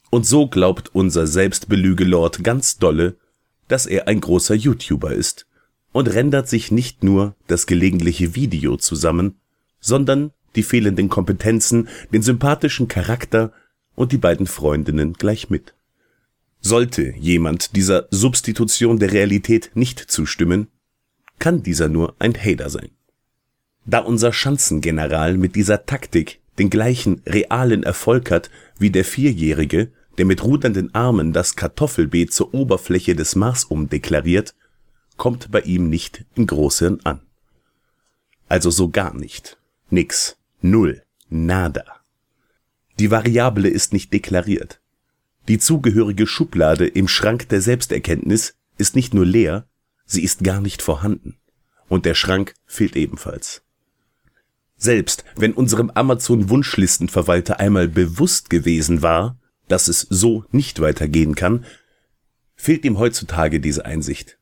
[0.08, 3.18] Und so glaubt unser Selbstbelügelord ganz dolle,
[3.68, 5.46] dass er ein großer YouTuber ist
[5.92, 9.36] und rendert sich nicht nur das gelegentliche Video zusammen,
[9.80, 13.52] sondern die fehlenden Kompetenzen, den sympathischen Charakter
[13.94, 15.74] und die beiden Freundinnen gleich mit.
[16.60, 20.68] Sollte jemand dieser Substitution der Realität nicht zustimmen,
[21.38, 22.90] kann dieser nur ein Hater sein.
[23.86, 30.24] Da unser Schanzengeneral mit dieser Taktik den gleichen realen Erfolg hat wie der Vierjährige, der
[30.24, 34.54] mit rudernden Armen das Kartoffelbeet zur Oberfläche des Mars umdeklariert,
[35.16, 37.20] kommt bei ihm nicht im Großen an.
[38.48, 39.58] Also so gar nicht.
[39.90, 40.36] Nix.
[40.60, 41.02] Null.
[41.28, 41.84] Nada.
[42.98, 44.80] Die Variable ist nicht deklariert.
[45.48, 49.66] Die zugehörige Schublade im Schrank der Selbsterkenntnis ist nicht nur leer,
[50.06, 51.36] sie ist gar nicht vorhanden.
[51.88, 53.62] Und der Schrank fehlt ebenfalls.
[54.76, 59.38] Selbst wenn unserem Amazon-Wunschlistenverwalter einmal bewusst gewesen war,
[59.68, 61.64] dass es so nicht weitergehen kann,
[62.56, 64.38] fehlt ihm heutzutage diese Einsicht.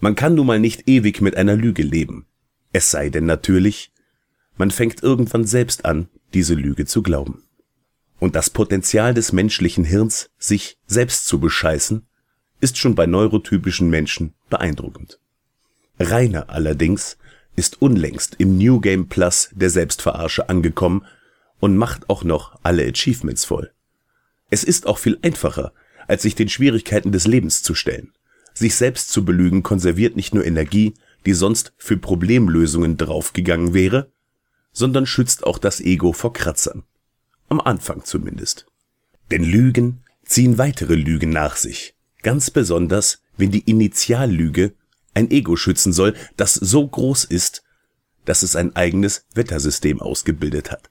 [0.00, 2.26] Man kann nun mal nicht ewig mit einer Lüge leben.
[2.72, 3.92] Es sei denn natürlich,
[4.56, 7.44] man fängt irgendwann selbst an, diese Lüge zu glauben.
[8.18, 12.06] Und das Potenzial des menschlichen Hirns, sich selbst zu bescheißen,
[12.60, 15.20] ist schon bei neurotypischen Menschen beeindruckend.
[15.98, 17.18] Rainer allerdings
[17.56, 21.04] ist unlängst im New Game Plus der Selbstverarsche angekommen
[21.60, 23.72] und macht auch noch alle Achievements voll.
[24.50, 25.72] Es ist auch viel einfacher,
[26.06, 28.12] als sich den Schwierigkeiten des Lebens zu stellen.
[28.54, 30.94] Sich selbst zu belügen konserviert nicht nur Energie,
[31.26, 34.10] die sonst für Problemlösungen draufgegangen wäre,
[34.72, 36.84] sondern schützt auch das Ego vor Kratzern.
[37.48, 38.66] Am Anfang zumindest.
[39.30, 41.94] Denn Lügen ziehen weitere Lügen nach sich.
[42.22, 44.74] Ganz besonders, wenn die Initiallüge
[45.14, 47.62] ein Ego schützen soll, das so groß ist,
[48.24, 50.90] dass es ein eigenes Wettersystem ausgebildet hat.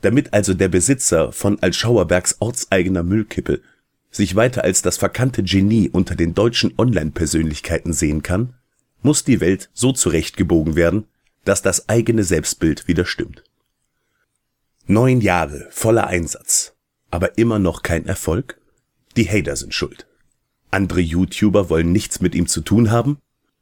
[0.00, 3.60] Damit also der Besitzer von Altschauerbergs ortseigener Müllkippe
[4.10, 8.54] sich weiter als das verkannte Genie unter den deutschen Online-Persönlichkeiten sehen kann,
[9.02, 11.06] muss die Welt so zurechtgebogen werden,
[11.44, 13.44] dass das eigene Selbstbild wieder stimmt.
[14.86, 16.74] Neun Jahre voller Einsatz,
[17.10, 18.60] aber immer noch kein Erfolg?
[19.16, 20.06] Die Hater sind schuld.
[20.70, 23.18] Andere YouTuber wollen nichts mit ihm zu tun haben?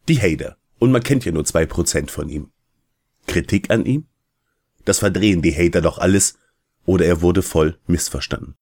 [0.09, 0.57] Die Hater.
[0.79, 2.51] Und man kennt ja nur zwei Prozent von ihm.
[3.27, 4.07] Kritik an ihm?
[4.87, 6.39] Das verdrehen die Hater doch alles.
[6.87, 8.55] Oder er wurde voll missverstanden.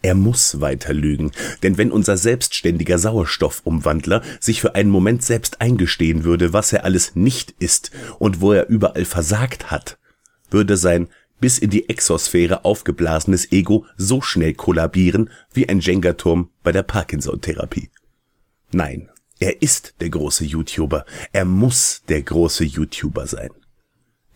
[0.00, 1.32] Er muss weiter lügen,
[1.64, 7.16] denn wenn unser selbstständiger Sauerstoffumwandler sich für einen Moment selbst eingestehen würde, was er alles
[7.16, 7.90] nicht ist
[8.20, 9.98] und wo er überall versagt hat,
[10.50, 11.08] würde sein
[11.40, 17.90] bis in die Exosphäre aufgeblasenes Ego so schnell kollabieren wie ein Jenga-Turm bei der Parkinson-Therapie.
[18.70, 19.08] Nein,
[19.40, 21.06] er ist der große YouTuber.
[21.32, 23.50] Er muss der große YouTuber sein.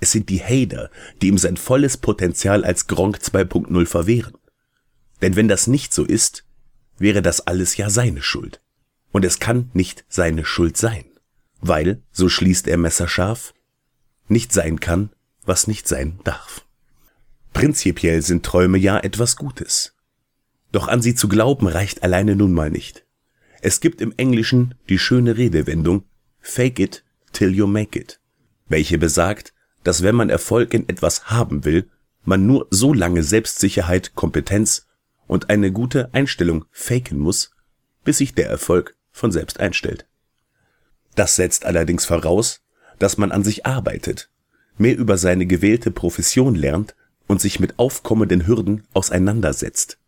[0.02, 0.90] Es sind die Hater,
[1.20, 4.34] die ihm sein volles Potenzial als Gronk 2.0 verwehren.
[5.20, 6.44] Denn wenn das nicht so ist,
[6.98, 8.60] wäre das alles ja seine Schuld.
[9.12, 11.04] Und es kann nicht seine Schuld sein.
[11.62, 13.54] weil, so schließt er messerscharf,
[14.26, 15.10] nicht sein kann,
[15.46, 16.66] was nicht sein darf.
[17.52, 19.94] Prinzipiell sind Träume ja etwas Gutes.
[20.72, 23.06] Doch an sie zu glauben reicht alleine nun mal nicht.
[23.60, 26.02] Es gibt im Englischen die schöne Redewendung
[26.40, 28.18] Fake it till you make it,
[28.66, 29.52] welche besagt,
[29.84, 31.88] dass wenn man Erfolg in etwas haben will,
[32.24, 34.86] man nur so lange Selbstsicherheit, Kompetenz
[35.26, 37.50] und eine gute Einstellung faken muss,
[38.04, 40.06] bis sich der Erfolg von selbst einstellt.
[41.14, 42.60] Das setzt allerdings voraus,
[42.98, 44.30] dass man an sich arbeitet,
[44.78, 46.94] mehr über seine gewählte Profession lernt
[47.26, 49.98] und sich mit aufkommenden Hürden auseinandersetzt.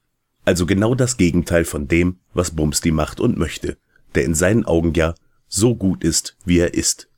[0.44, 3.78] Also genau das Gegenteil von dem, was Bumsti macht und möchte,
[4.14, 5.14] der in seinen Augen ja
[5.48, 7.08] so gut ist, wie er ist.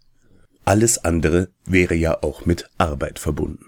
[0.67, 3.67] Alles andere wäre ja auch mit Arbeit verbunden.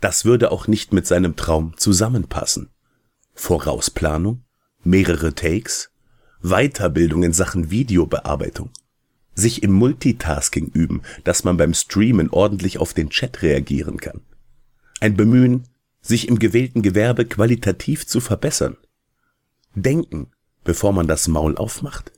[0.00, 2.70] Das würde auch nicht mit seinem Traum zusammenpassen.
[3.34, 4.44] Vorausplanung,
[4.84, 5.90] mehrere Takes,
[6.40, 8.70] Weiterbildung in Sachen Videobearbeitung,
[9.34, 14.20] sich im Multitasking üben, dass man beim Streamen ordentlich auf den Chat reagieren kann.
[15.00, 15.64] Ein Bemühen,
[16.00, 18.76] sich im gewählten Gewerbe qualitativ zu verbessern.
[19.74, 20.30] Denken,
[20.62, 22.12] bevor man das Maul aufmacht.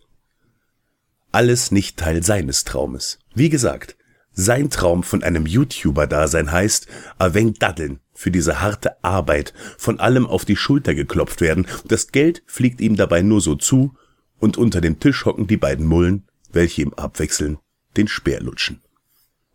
[1.32, 3.19] Alles nicht Teil seines Traumes.
[3.34, 3.96] Wie gesagt,
[4.32, 6.86] sein Traum von einem YouTuber-Dasein heißt,
[7.18, 12.08] a wenig daddeln für diese harte Arbeit, von allem auf die Schulter geklopft werden, das
[12.12, 13.94] Geld fliegt ihm dabei nur so zu,
[14.38, 17.58] und unter dem Tisch hocken die beiden Mullen, welche ihm abwechseln,
[17.96, 18.80] den Speer lutschen.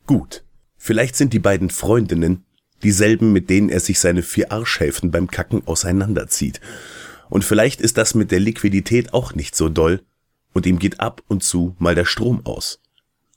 [0.05, 0.45] Gut,
[0.77, 2.45] vielleicht sind die beiden Freundinnen
[2.83, 6.61] dieselben, mit denen er sich seine vier Arschhälften beim Kacken auseinanderzieht.
[7.29, 10.01] Und vielleicht ist das mit der Liquidität auch nicht so doll,
[10.53, 12.79] und ihm geht ab und zu mal der Strom aus.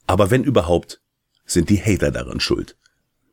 [0.08, 1.00] Aber wenn überhaupt,
[1.44, 2.76] sind die Hater daran schuld.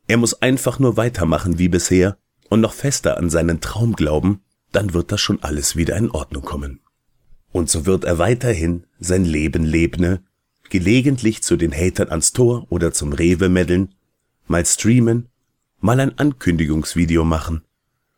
[0.06, 2.18] Er muss einfach nur weitermachen wie bisher
[2.50, 6.44] und noch fester an seinen Traum glauben, dann wird das schon alles wieder in Ordnung
[6.44, 6.80] kommen.
[7.50, 10.22] Und so wird er weiterhin sein Leben lebne,
[10.68, 13.94] gelegentlich zu den Hatern ans Tor oder zum Rewe meddeln,
[14.46, 15.28] mal streamen,
[15.80, 17.62] mal ein Ankündigungsvideo machen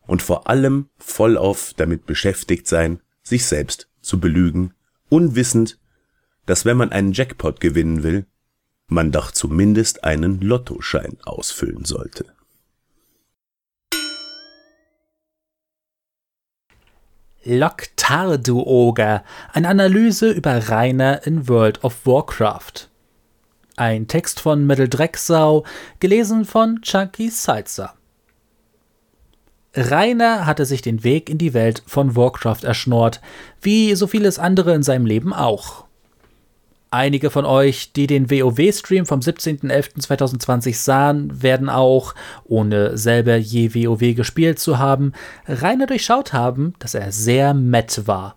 [0.07, 4.75] und vor allem vollauf damit beschäftigt sein, sich selbst zu belügen,
[5.11, 5.79] unwissend,
[6.47, 8.27] dass wenn man einen Jackpot gewinnen will,
[8.89, 12.27] man doch zumindest einen Lottoschein ausfüllen sollte.
[17.45, 22.91] Loktarduoger, eine Analyse über Rainer in World of Warcraft.
[23.77, 25.65] Ein Text von Mitteldrecksau,
[26.01, 27.95] gelesen von Chunky Salzer.
[29.75, 33.21] Rainer hatte sich den Weg in die Welt von Warcraft erschnort,
[33.63, 35.88] wie so vieles andere in seinem Leben auch.
[36.91, 42.15] Einige von euch, die den WoW-Stream vom 17.11.2020 sahen, werden auch,
[42.45, 45.13] ohne selber je WoW gespielt zu haben,
[45.47, 48.37] Rainer durchschaut haben, dass er sehr matt war.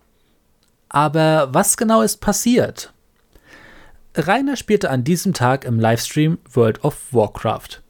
[0.89, 2.91] Aber was genau ist passiert?
[4.15, 7.81] Rainer spielte an diesem Tag im Livestream World of Warcraft.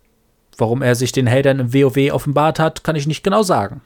[0.57, 3.81] Warum er sich den Hatern im WoW offenbart hat, kann ich nicht genau sagen.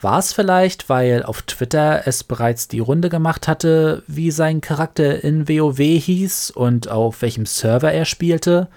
[0.00, 5.22] War es vielleicht, weil auf Twitter es bereits die Runde gemacht hatte, wie sein Charakter
[5.24, 8.68] in WoW hieß und auf welchem Server er spielte?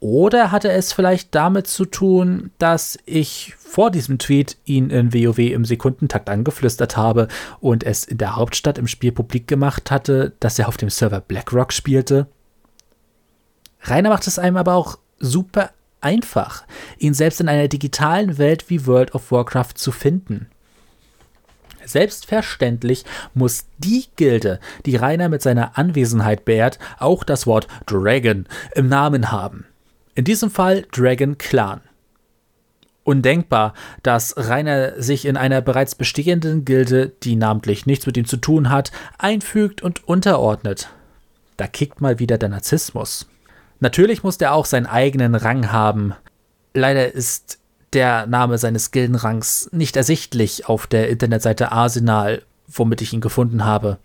[0.00, 5.38] Oder hatte es vielleicht damit zu tun, dass ich vor diesem Tweet ihn in WoW
[5.38, 7.28] im Sekundentakt angeflüstert habe
[7.60, 11.20] und es in der Hauptstadt im Spiel publik gemacht hatte, dass er auf dem Server
[11.20, 12.26] BlackRock spielte?
[13.82, 15.70] Rainer macht es einem aber auch super
[16.00, 16.64] einfach,
[16.98, 20.48] ihn selbst in einer digitalen Welt wie World of Warcraft zu finden.
[21.84, 28.88] Selbstverständlich muss die Gilde, die Rainer mit seiner Anwesenheit beehrt, auch das Wort Dragon im
[28.88, 29.66] Namen haben.
[30.14, 31.80] In diesem Fall Dragon Clan.
[33.02, 38.36] Undenkbar, dass Rainer sich in einer bereits bestehenden Gilde, die namentlich nichts mit ihm zu
[38.36, 40.90] tun hat, einfügt und unterordnet.
[41.56, 43.26] Da kickt mal wieder der Narzissmus.
[43.80, 46.14] Natürlich muss er auch seinen eigenen Rang haben.
[46.74, 47.58] Leider ist
[47.92, 53.98] der Name seines Gildenrangs nicht ersichtlich auf der Internetseite Arsenal, womit ich ihn gefunden habe.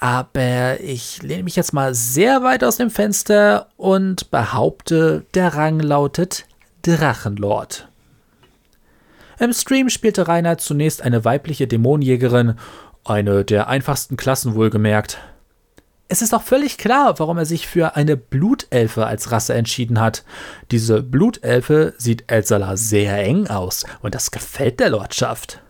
[0.00, 5.80] Aber ich lehne mich jetzt mal sehr weit aus dem Fenster und behaupte, der Rang
[5.80, 6.46] lautet
[6.82, 7.88] Drachenlord.
[9.38, 12.54] Im Stream spielte Rainer zunächst eine weibliche Dämonenjägerin,
[13.04, 15.18] eine der einfachsten Klassen wohlgemerkt.
[16.12, 20.24] Es ist auch völlig klar, warum er sich für eine Blutelfe als Rasse entschieden hat.
[20.72, 25.62] Diese Blutelfe sieht Elzala sehr eng aus und das gefällt der Lordschaft.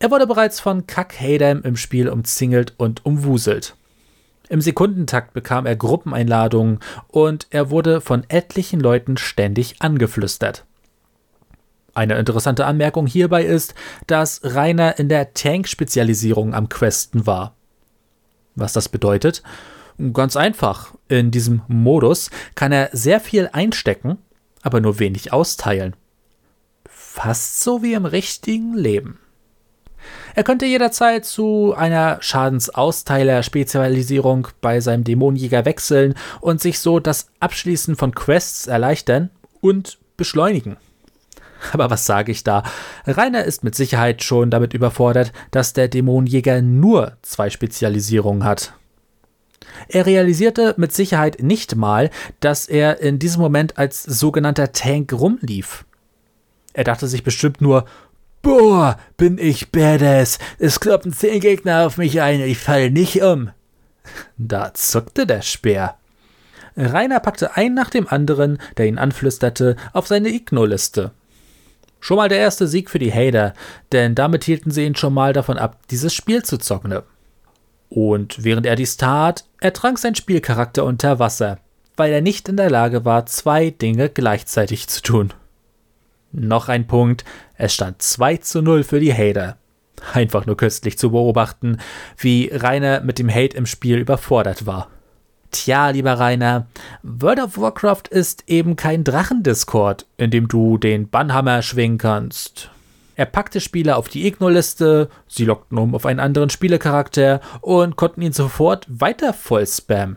[0.00, 3.76] Er wurde bereits von Kack Haydam im Spiel umzingelt und umwuselt.
[4.48, 10.64] Im Sekundentakt bekam er Gruppeneinladungen und er wurde von etlichen Leuten ständig angeflüstert.
[11.94, 13.74] Eine interessante Anmerkung hierbei ist,
[14.08, 17.54] dass Rainer in der Tank-Spezialisierung am Questen war.
[18.54, 19.42] Was das bedeutet?
[20.12, 20.94] Ganz einfach.
[21.08, 24.18] In diesem Modus kann er sehr viel einstecken,
[24.62, 25.94] aber nur wenig austeilen.
[26.88, 29.18] Fast so wie im richtigen Leben.
[30.34, 37.96] Er könnte jederzeit zu einer Schadensausteiler-Spezialisierung bei seinem Dämonenjäger wechseln und sich so das Abschließen
[37.96, 39.30] von Quests erleichtern
[39.60, 40.76] und beschleunigen.
[41.72, 42.62] Aber was sage ich da?
[43.06, 48.74] Rainer ist mit Sicherheit schon damit überfordert, dass der Dämonenjäger nur zwei Spezialisierungen hat.
[49.88, 55.84] Er realisierte mit Sicherheit nicht mal, dass er in diesem Moment als sogenannter Tank rumlief.
[56.72, 57.84] Er dachte sich bestimmt nur,
[58.42, 60.38] Boah, bin ich badass.
[60.58, 63.50] Es kloppen zehn Gegner auf mich ein, ich falle nicht um.
[64.38, 65.96] Da zuckte der Speer.
[66.76, 71.10] Rainer packte einen nach dem anderen, der ihn anflüsterte, auf seine Igno-Liste.
[72.00, 73.52] Schon mal der erste Sieg für die Hater,
[73.92, 76.98] denn damit hielten sie ihn schon mal davon ab, dieses Spiel zu zocken.
[77.88, 81.58] Und während er dies tat, ertrank sein Spielcharakter unter Wasser,
[81.96, 85.32] weil er nicht in der Lage war, zwei Dinge gleichzeitig zu tun.
[86.32, 87.24] Noch ein Punkt,
[87.56, 89.56] es stand 2 zu 0 für die Hater.
[90.14, 91.78] Einfach nur köstlich zu beobachten,
[92.16, 94.88] wie Rainer mit dem Hate im Spiel überfordert war.
[95.50, 96.66] Tja, lieber Rainer,
[97.02, 102.70] World of Warcraft ist eben kein Drachendiscord, in dem du den Bannhammer schwingen kannst.
[103.16, 108.22] Er packte Spieler auf die Igno-Liste, sie lockten um auf einen anderen Spielecharakter und konnten
[108.22, 110.16] ihn sofort weiter voll spammen.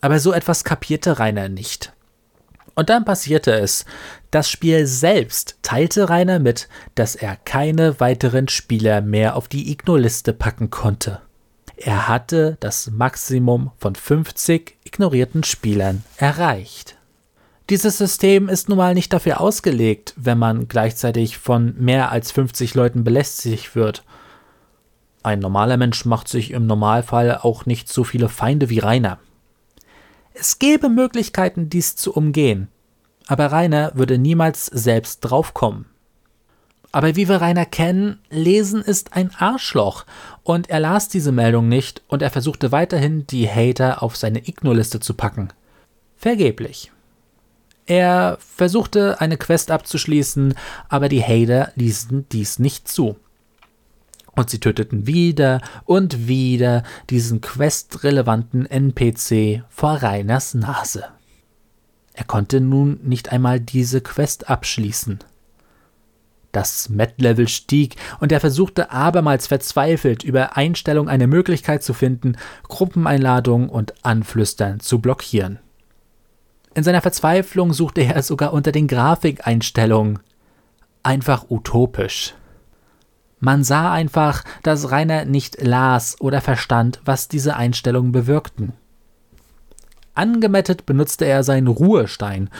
[0.00, 1.92] Aber so etwas kapierte Rainer nicht.
[2.76, 3.84] Und dann passierte es.
[4.30, 10.32] Das Spiel selbst teilte Rainer mit, dass er keine weiteren Spieler mehr auf die Igno-Liste
[10.32, 11.20] packen konnte.
[11.80, 16.96] Er hatte das Maximum von 50 ignorierten Spielern erreicht.
[17.70, 22.74] Dieses System ist nun mal nicht dafür ausgelegt, wenn man gleichzeitig von mehr als 50
[22.74, 24.02] Leuten belästigt wird.
[25.22, 29.18] Ein normaler Mensch macht sich im Normalfall auch nicht so viele Feinde wie Rainer.
[30.34, 32.68] Es gäbe Möglichkeiten, dies zu umgehen,
[33.28, 35.86] aber Rainer würde niemals selbst draufkommen.
[36.90, 40.06] Aber wie wir Rainer kennen, Lesen ist ein Arschloch
[40.42, 45.00] und er las diese Meldung nicht und er versuchte weiterhin, die Hater auf seine Igno-Liste
[45.00, 45.48] zu packen.
[46.16, 46.90] Vergeblich.
[47.86, 50.54] Er versuchte eine Quest abzuschließen,
[50.88, 53.16] aber die Hater ließen dies nicht zu.
[54.34, 61.04] Und sie töteten wieder und wieder diesen questrelevanten NPC vor Reiners Nase.
[62.12, 65.20] Er konnte nun nicht einmal diese Quest abschließen.
[66.52, 72.36] Das Met-Level stieg und er versuchte abermals verzweifelt über Einstellung eine Möglichkeit zu finden,
[72.68, 75.58] Gruppeneinladungen und Anflüstern zu blockieren.
[76.74, 80.20] In seiner Verzweiflung suchte er sogar unter den Grafikeinstellungen.
[81.02, 82.34] Einfach utopisch.
[83.40, 88.72] Man sah einfach, dass Rainer nicht las oder verstand, was diese Einstellungen bewirkten.
[90.14, 92.50] Angemettet benutzte er seinen Ruhestein,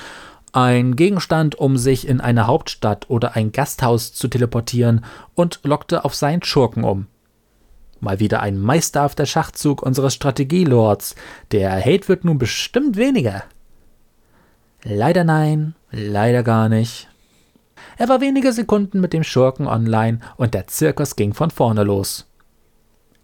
[0.52, 6.14] ein Gegenstand, um sich in eine Hauptstadt oder ein Gasthaus zu teleportieren, und lockte auf
[6.14, 7.06] seinen Schurken um.
[8.00, 11.16] Mal wieder ein meisterhafter Schachzug unseres Strategielords.
[11.50, 13.44] Der Hate wird nun bestimmt weniger.
[14.84, 17.08] Leider nein, leider gar nicht.
[17.96, 22.26] Er war wenige Sekunden mit dem Schurken online und der Zirkus ging von vorne los.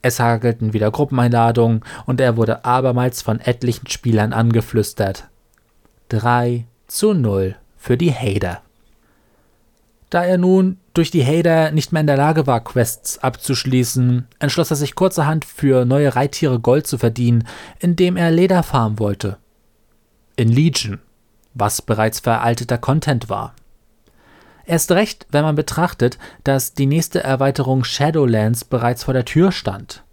[0.02, 5.28] Es hagelten wieder Gruppeneinladungen und er wurde abermals von etlichen Spielern angeflüstert.
[6.08, 8.62] 3 zu 0 für die Hater.
[10.10, 14.70] Da er nun durch die Hater nicht mehr in der Lage war, Quests abzuschließen, entschloss
[14.70, 17.48] er sich kurzerhand für neue Reittiere Gold zu verdienen,
[17.80, 19.38] indem er Leder farmen wollte.
[20.36, 21.00] In Legion,
[21.52, 23.54] was bereits veralteter Content war.
[24.66, 30.04] Erst recht, wenn man betrachtet, dass die nächste Erweiterung Shadowlands bereits vor der Tür stand.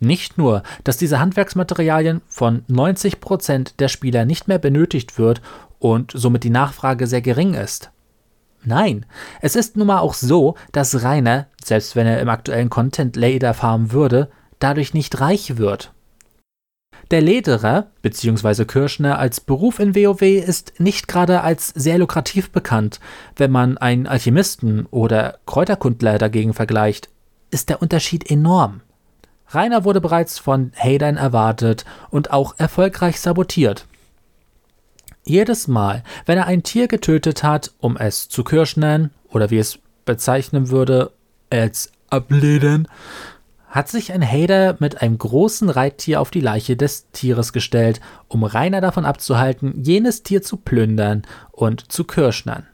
[0.00, 5.40] Nicht nur, dass diese Handwerksmaterialien von 90% der Spieler nicht mehr benötigt wird
[5.84, 7.90] und somit die Nachfrage sehr gering ist.
[8.64, 9.04] Nein,
[9.42, 13.52] es ist nun mal auch so, dass Rainer, selbst wenn er im aktuellen Content Leder
[13.52, 14.30] farmen würde,
[14.60, 15.92] dadurch nicht reich wird.
[17.10, 18.64] Der Lederer bzw.
[18.64, 22.98] Kirschner als Beruf in WoW ist nicht gerade als sehr lukrativ bekannt.
[23.36, 27.10] Wenn man einen Alchemisten oder Kräuterkundler dagegen vergleicht,
[27.50, 28.80] ist der Unterschied enorm.
[29.48, 33.86] Rainer wurde bereits von Hatern erwartet und auch erfolgreich sabotiert.
[35.24, 39.78] Jedes Mal, wenn er ein Tier getötet hat, um es zu Kirschnern oder wie es
[40.04, 41.12] bezeichnen würde,
[41.50, 42.88] als abledern,
[43.68, 48.44] hat sich ein Hater mit einem großen Reittier auf die Leiche des Tieres gestellt, um
[48.44, 52.66] Rainer davon abzuhalten, jenes Tier zu plündern und zu kirschnern.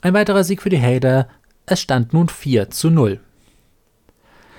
[0.00, 1.28] Ein weiterer Sieg für die Hater,
[1.66, 3.20] es stand nun 4 zu 0.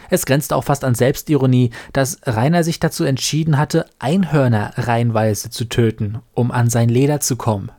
[0.10, 5.66] Es grenzte auch fast an Selbstironie, dass Rainer sich dazu entschieden hatte, Einhörner reihenweise zu
[5.66, 7.72] töten, um an sein Leder zu kommen.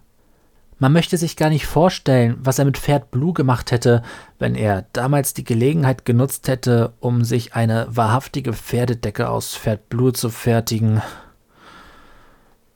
[0.79, 4.03] Man möchte sich gar nicht vorstellen, was er mit Pferd Blue gemacht hätte,
[4.39, 10.13] wenn er damals die Gelegenheit genutzt hätte, um sich eine wahrhaftige Pferdedecke aus Pferd Blue
[10.13, 11.01] zu fertigen.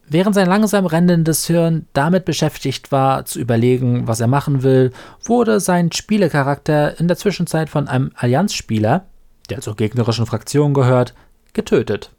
[0.09, 5.61] Während sein langsam rennendes Hirn damit beschäftigt war, zu überlegen, was er machen will, wurde
[5.61, 9.05] sein Spielecharakter in der Zwischenzeit von einem Allianzspieler,
[9.51, 11.15] der zur gegnerischen Fraktion gehört,
[11.53, 12.13] getötet.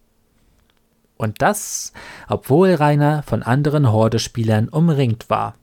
[1.17, 1.93] Und das,
[2.27, 5.55] obwohl Rainer von anderen Horde-Spielern umringt war,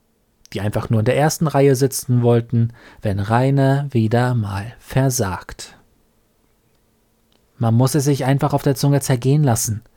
[0.53, 2.73] die einfach nur in der ersten Reihe sitzen wollten,
[3.03, 5.77] wenn Rainer wieder mal versagt.
[7.59, 9.83] Man muss es sich einfach auf der Zunge zergehen lassen–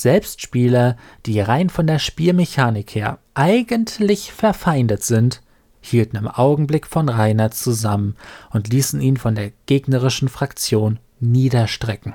[0.00, 0.96] selbst Spieler,
[1.26, 5.42] die rein von der Spielmechanik her eigentlich verfeindet sind,
[5.80, 8.16] hielten im Augenblick von Rainer zusammen
[8.50, 12.14] und ließen ihn von der gegnerischen Fraktion niederstrecken.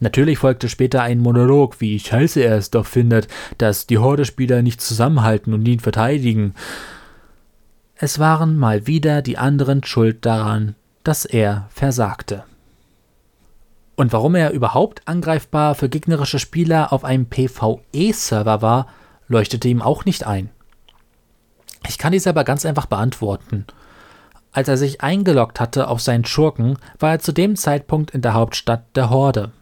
[0.00, 3.26] Natürlich folgte später ein Monolog, wie scheiße er es doch findet,
[3.58, 6.54] dass die Horde-Spieler nicht zusammenhalten und ihn verteidigen.
[7.96, 12.44] Es waren mal wieder die anderen schuld daran, dass er versagte.
[13.96, 18.86] Und warum er überhaupt angreifbar für gegnerische Spieler auf einem PvE-Server war,
[19.26, 20.50] leuchtete ihm auch nicht ein.
[21.88, 23.64] Ich kann dies aber ganz einfach beantworten.
[24.52, 28.34] Als er sich eingeloggt hatte auf seinen Schurken, war er zu dem Zeitpunkt in der
[28.34, 29.52] Hauptstadt der Horde.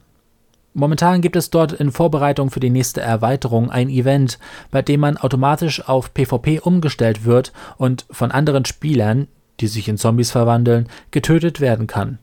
[0.74, 4.38] Momentan gibt es dort in Vorbereitung für die nächste Erweiterung ein Event,
[4.70, 9.28] bei dem man automatisch auf PvP umgestellt wird und von anderen Spielern,
[9.60, 12.18] die sich in Zombies verwandeln, getötet werden kann.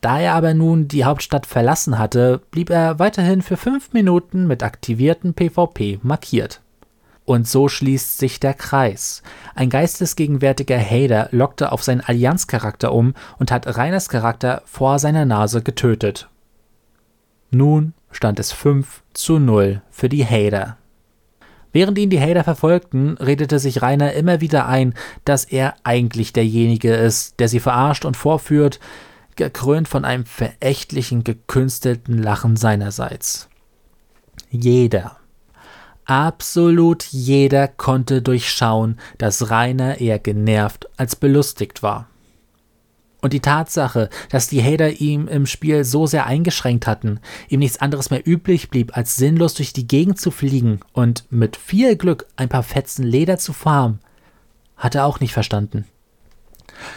[0.00, 4.62] Da er aber nun die Hauptstadt verlassen hatte, blieb er weiterhin für fünf Minuten mit
[4.62, 6.60] aktivierten PvP markiert.
[7.30, 9.22] Und so schließt sich der Kreis.
[9.54, 15.62] Ein geistesgegenwärtiger Hader lockte auf seinen Allianzcharakter um und hat Reiners Charakter vor seiner Nase
[15.62, 16.28] getötet.
[17.52, 20.76] Nun stand es 5 zu 0 für die Hader.
[21.72, 24.94] Während ihn die Hader verfolgten, redete sich Rainer immer wieder ein,
[25.24, 28.80] dass er eigentlich derjenige ist, der sie verarscht und vorführt,
[29.36, 33.48] gekrönt von einem verächtlichen, gekünstelten Lachen seinerseits.
[34.50, 35.19] Jeder,
[36.10, 42.08] absolut jeder konnte durchschauen, dass Rainer eher genervt als belustigt war.
[43.20, 47.80] Und die Tatsache, dass die Hater ihm im Spiel so sehr eingeschränkt hatten, ihm nichts
[47.80, 52.26] anderes mehr üblich blieb, als sinnlos durch die Gegend zu fliegen und mit viel Glück
[52.34, 54.00] ein paar Fetzen Leder zu farmen,
[54.76, 55.84] hat er auch nicht verstanden.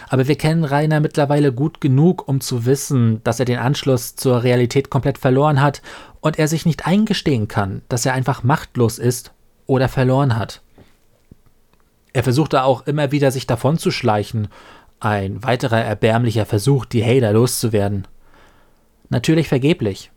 [0.10, 4.44] Aber wir kennen Rainer mittlerweile gut genug, um zu wissen, dass er den Anschluss zur
[4.44, 5.82] Realität komplett verloren hat
[6.22, 9.34] und er sich nicht eingestehen kann, dass er einfach machtlos ist
[9.66, 10.62] oder verloren hat.
[12.14, 14.48] Er versuchte auch immer wieder, sich davonzuschleichen.
[15.00, 18.08] Ein weiterer erbärmlicher Versuch, die Hader loszuwerden.
[19.10, 20.12] Natürlich vergeblich.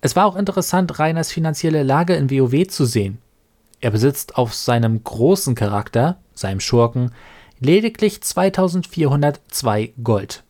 [0.00, 3.18] Es war auch interessant, Rainers finanzielle Lage in WoW zu sehen.
[3.80, 7.12] Er besitzt auf seinem großen Charakter, seinem Schurken,
[7.60, 10.44] lediglich 2402 Gold.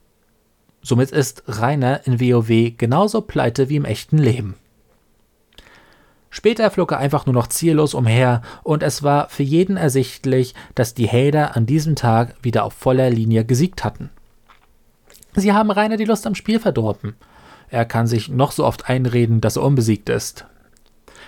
[0.82, 4.54] Somit ist Rainer in WoW genauso pleite wie im echten Leben.
[6.30, 10.94] Später flog er einfach nur noch ziellos umher und es war für jeden ersichtlich, dass
[10.94, 14.10] die Hader an diesem Tag wieder auf voller Linie gesiegt hatten.
[15.34, 17.14] Sie haben Rainer die Lust am Spiel verdorben.
[17.68, 20.46] Er kann sich noch so oft einreden, dass er unbesiegt ist.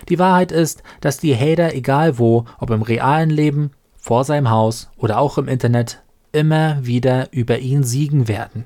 [0.07, 3.71] Die Wahrheit ist, dass die Hader egal wo, ob im realen Leben
[4.09, 8.65] vor seinem Haus oder auch im Internet immer wieder über ihn siegen werden.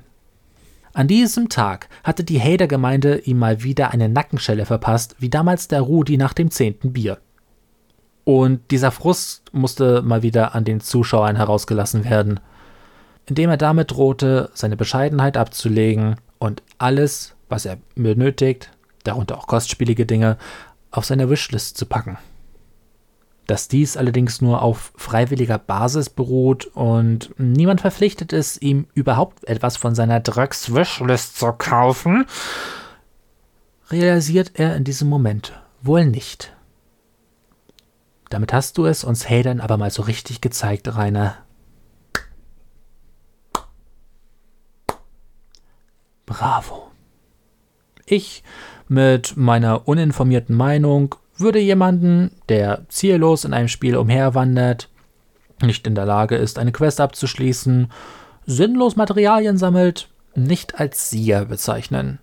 [0.94, 5.82] An diesem Tag hatte die Hader-Gemeinde ihm mal wieder eine Nackenschelle verpasst, wie damals der
[5.82, 7.18] Rudi nach dem zehnten Bier.
[8.24, 12.40] Und dieser Frust musste mal wieder an den Zuschauern herausgelassen werden,
[13.26, 18.70] indem er damit drohte, seine Bescheidenheit abzulegen und alles, was er benötigt,
[19.02, 20.38] darunter auch kostspielige Dinge,
[20.90, 22.16] auf seine Wishlist zu packen
[23.46, 29.76] dass dies allerdings nur auf freiwilliger Basis beruht und niemand verpflichtet ist, ihm überhaupt etwas
[29.76, 32.26] von seiner Drugs-Wishlist zu kaufen,
[33.90, 35.52] realisiert er in diesem Moment
[35.82, 36.54] wohl nicht.
[38.30, 41.36] Damit hast du es uns Hatern aber mal so richtig gezeigt, Rainer.
[46.26, 46.90] Bravo.
[48.06, 48.42] Ich
[48.88, 54.88] mit meiner uninformierten Meinung würde jemanden, der ziellos in einem Spiel umherwandert,
[55.62, 57.90] nicht in der Lage ist, eine Quest abzuschließen,
[58.46, 62.18] sinnlos Materialien sammelt, nicht als Sieger bezeichnen.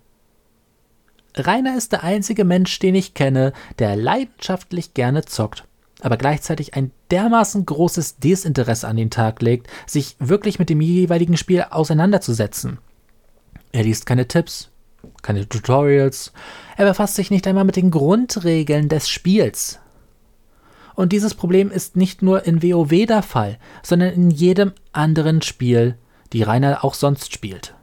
[1.36, 5.66] Rainer ist der einzige Mensch, den ich kenne, der leidenschaftlich gerne zockt,
[6.02, 11.38] aber gleichzeitig ein dermaßen großes Desinteresse an den Tag legt, sich wirklich mit dem jeweiligen
[11.38, 12.80] Spiel auseinanderzusetzen.
[13.72, 14.70] Er liest keine Tipps,
[15.22, 16.34] keine Tutorials,
[16.78, 19.80] er befasst sich nicht einmal mit den Grundregeln des Spiels.
[20.96, 25.98] Und dieses Problem ist nicht nur in WoW der Fall, sondern in jedem anderen Spiel,
[26.34, 27.76] die Rainer auch sonst spielt.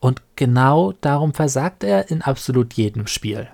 [0.00, 3.48] Und genau darum versagt er in absolut jedem Spiel.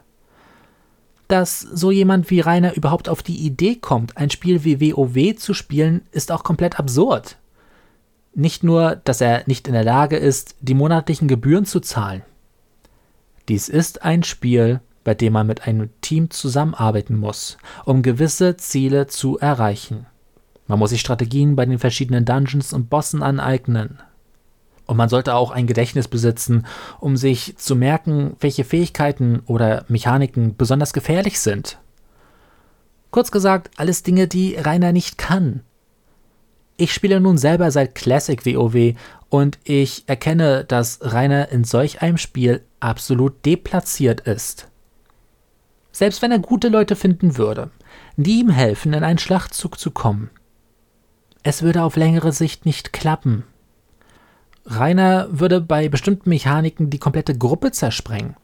[1.29, 5.55] Dass so jemand wie Rainer überhaupt auf die Idee kommt, ein Spiel wie WoW zu
[5.55, 7.39] spielen, ist auch komplett absurd.
[8.35, 12.23] Nicht nur, dass er nicht in der Lage ist, die monatlichen Gebühren zu zahlen.
[13.49, 19.07] Dies ist ein Spiel, bei dem man mit einem Team zusammenarbeiten muss, um gewisse Ziele
[19.07, 20.07] zu erreichen.
[20.67, 23.99] Man muss sich Strategien bei den verschiedenen Dungeons und Bossen aneignen.
[24.87, 26.67] Und man sollte auch ein Gedächtnis besitzen,
[27.01, 31.79] um sich zu merken, welche Fähigkeiten oder Mechaniken besonders gefährlich sind.
[33.11, 35.63] Kurz gesagt, alles Dinge, die Rainer nicht kann.
[36.81, 38.95] Ich spiele nun selber seit Classic WoW
[39.29, 44.67] und ich erkenne, dass Rainer in solch einem Spiel absolut deplatziert ist.
[45.93, 47.71] Selbst wenn er gute Leute finden würde,
[48.17, 50.31] die ihm helfen, in einen Schlachtzug zu kommen.
[51.43, 53.45] Es würde auf längere Sicht nicht klappen.
[54.65, 58.37] Rainer würde bei bestimmten Mechaniken die komplette Gruppe zersprengen.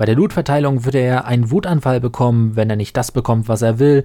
[0.00, 3.78] Bei der Lootverteilung würde er einen Wutanfall bekommen, wenn er nicht das bekommt, was er
[3.78, 4.04] will,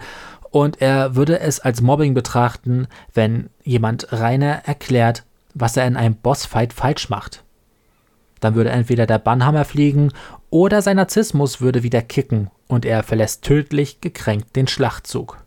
[0.52, 5.24] und er würde es als Mobbing betrachten, wenn jemand Rainer erklärt,
[5.54, 7.44] was er in einem Bossfight falsch macht.
[8.40, 10.12] Dann würde entweder der Bannhammer fliegen
[10.50, 15.38] oder sein Narzissmus würde wieder kicken und er verlässt tödlich gekränkt den Schlachtzug.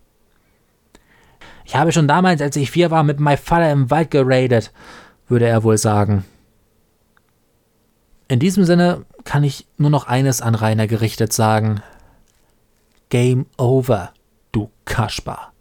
[1.65, 4.73] Ich habe schon damals, als ich vier war, mit meinem Vater im Wald geradet,
[5.29, 6.25] würde er wohl sagen.
[8.27, 11.83] In diesem Sinne kann ich nur noch eines an Rainer gerichtet sagen.
[13.11, 14.13] Game over,
[14.53, 15.53] du Kaspar.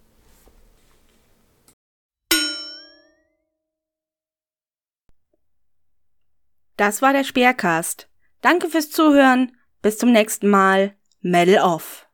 [6.78, 8.08] Das war der Speercast.
[8.42, 9.58] Danke fürs Zuhören.
[9.82, 10.96] Bis zum nächsten Mal.
[11.22, 12.08] Medal off.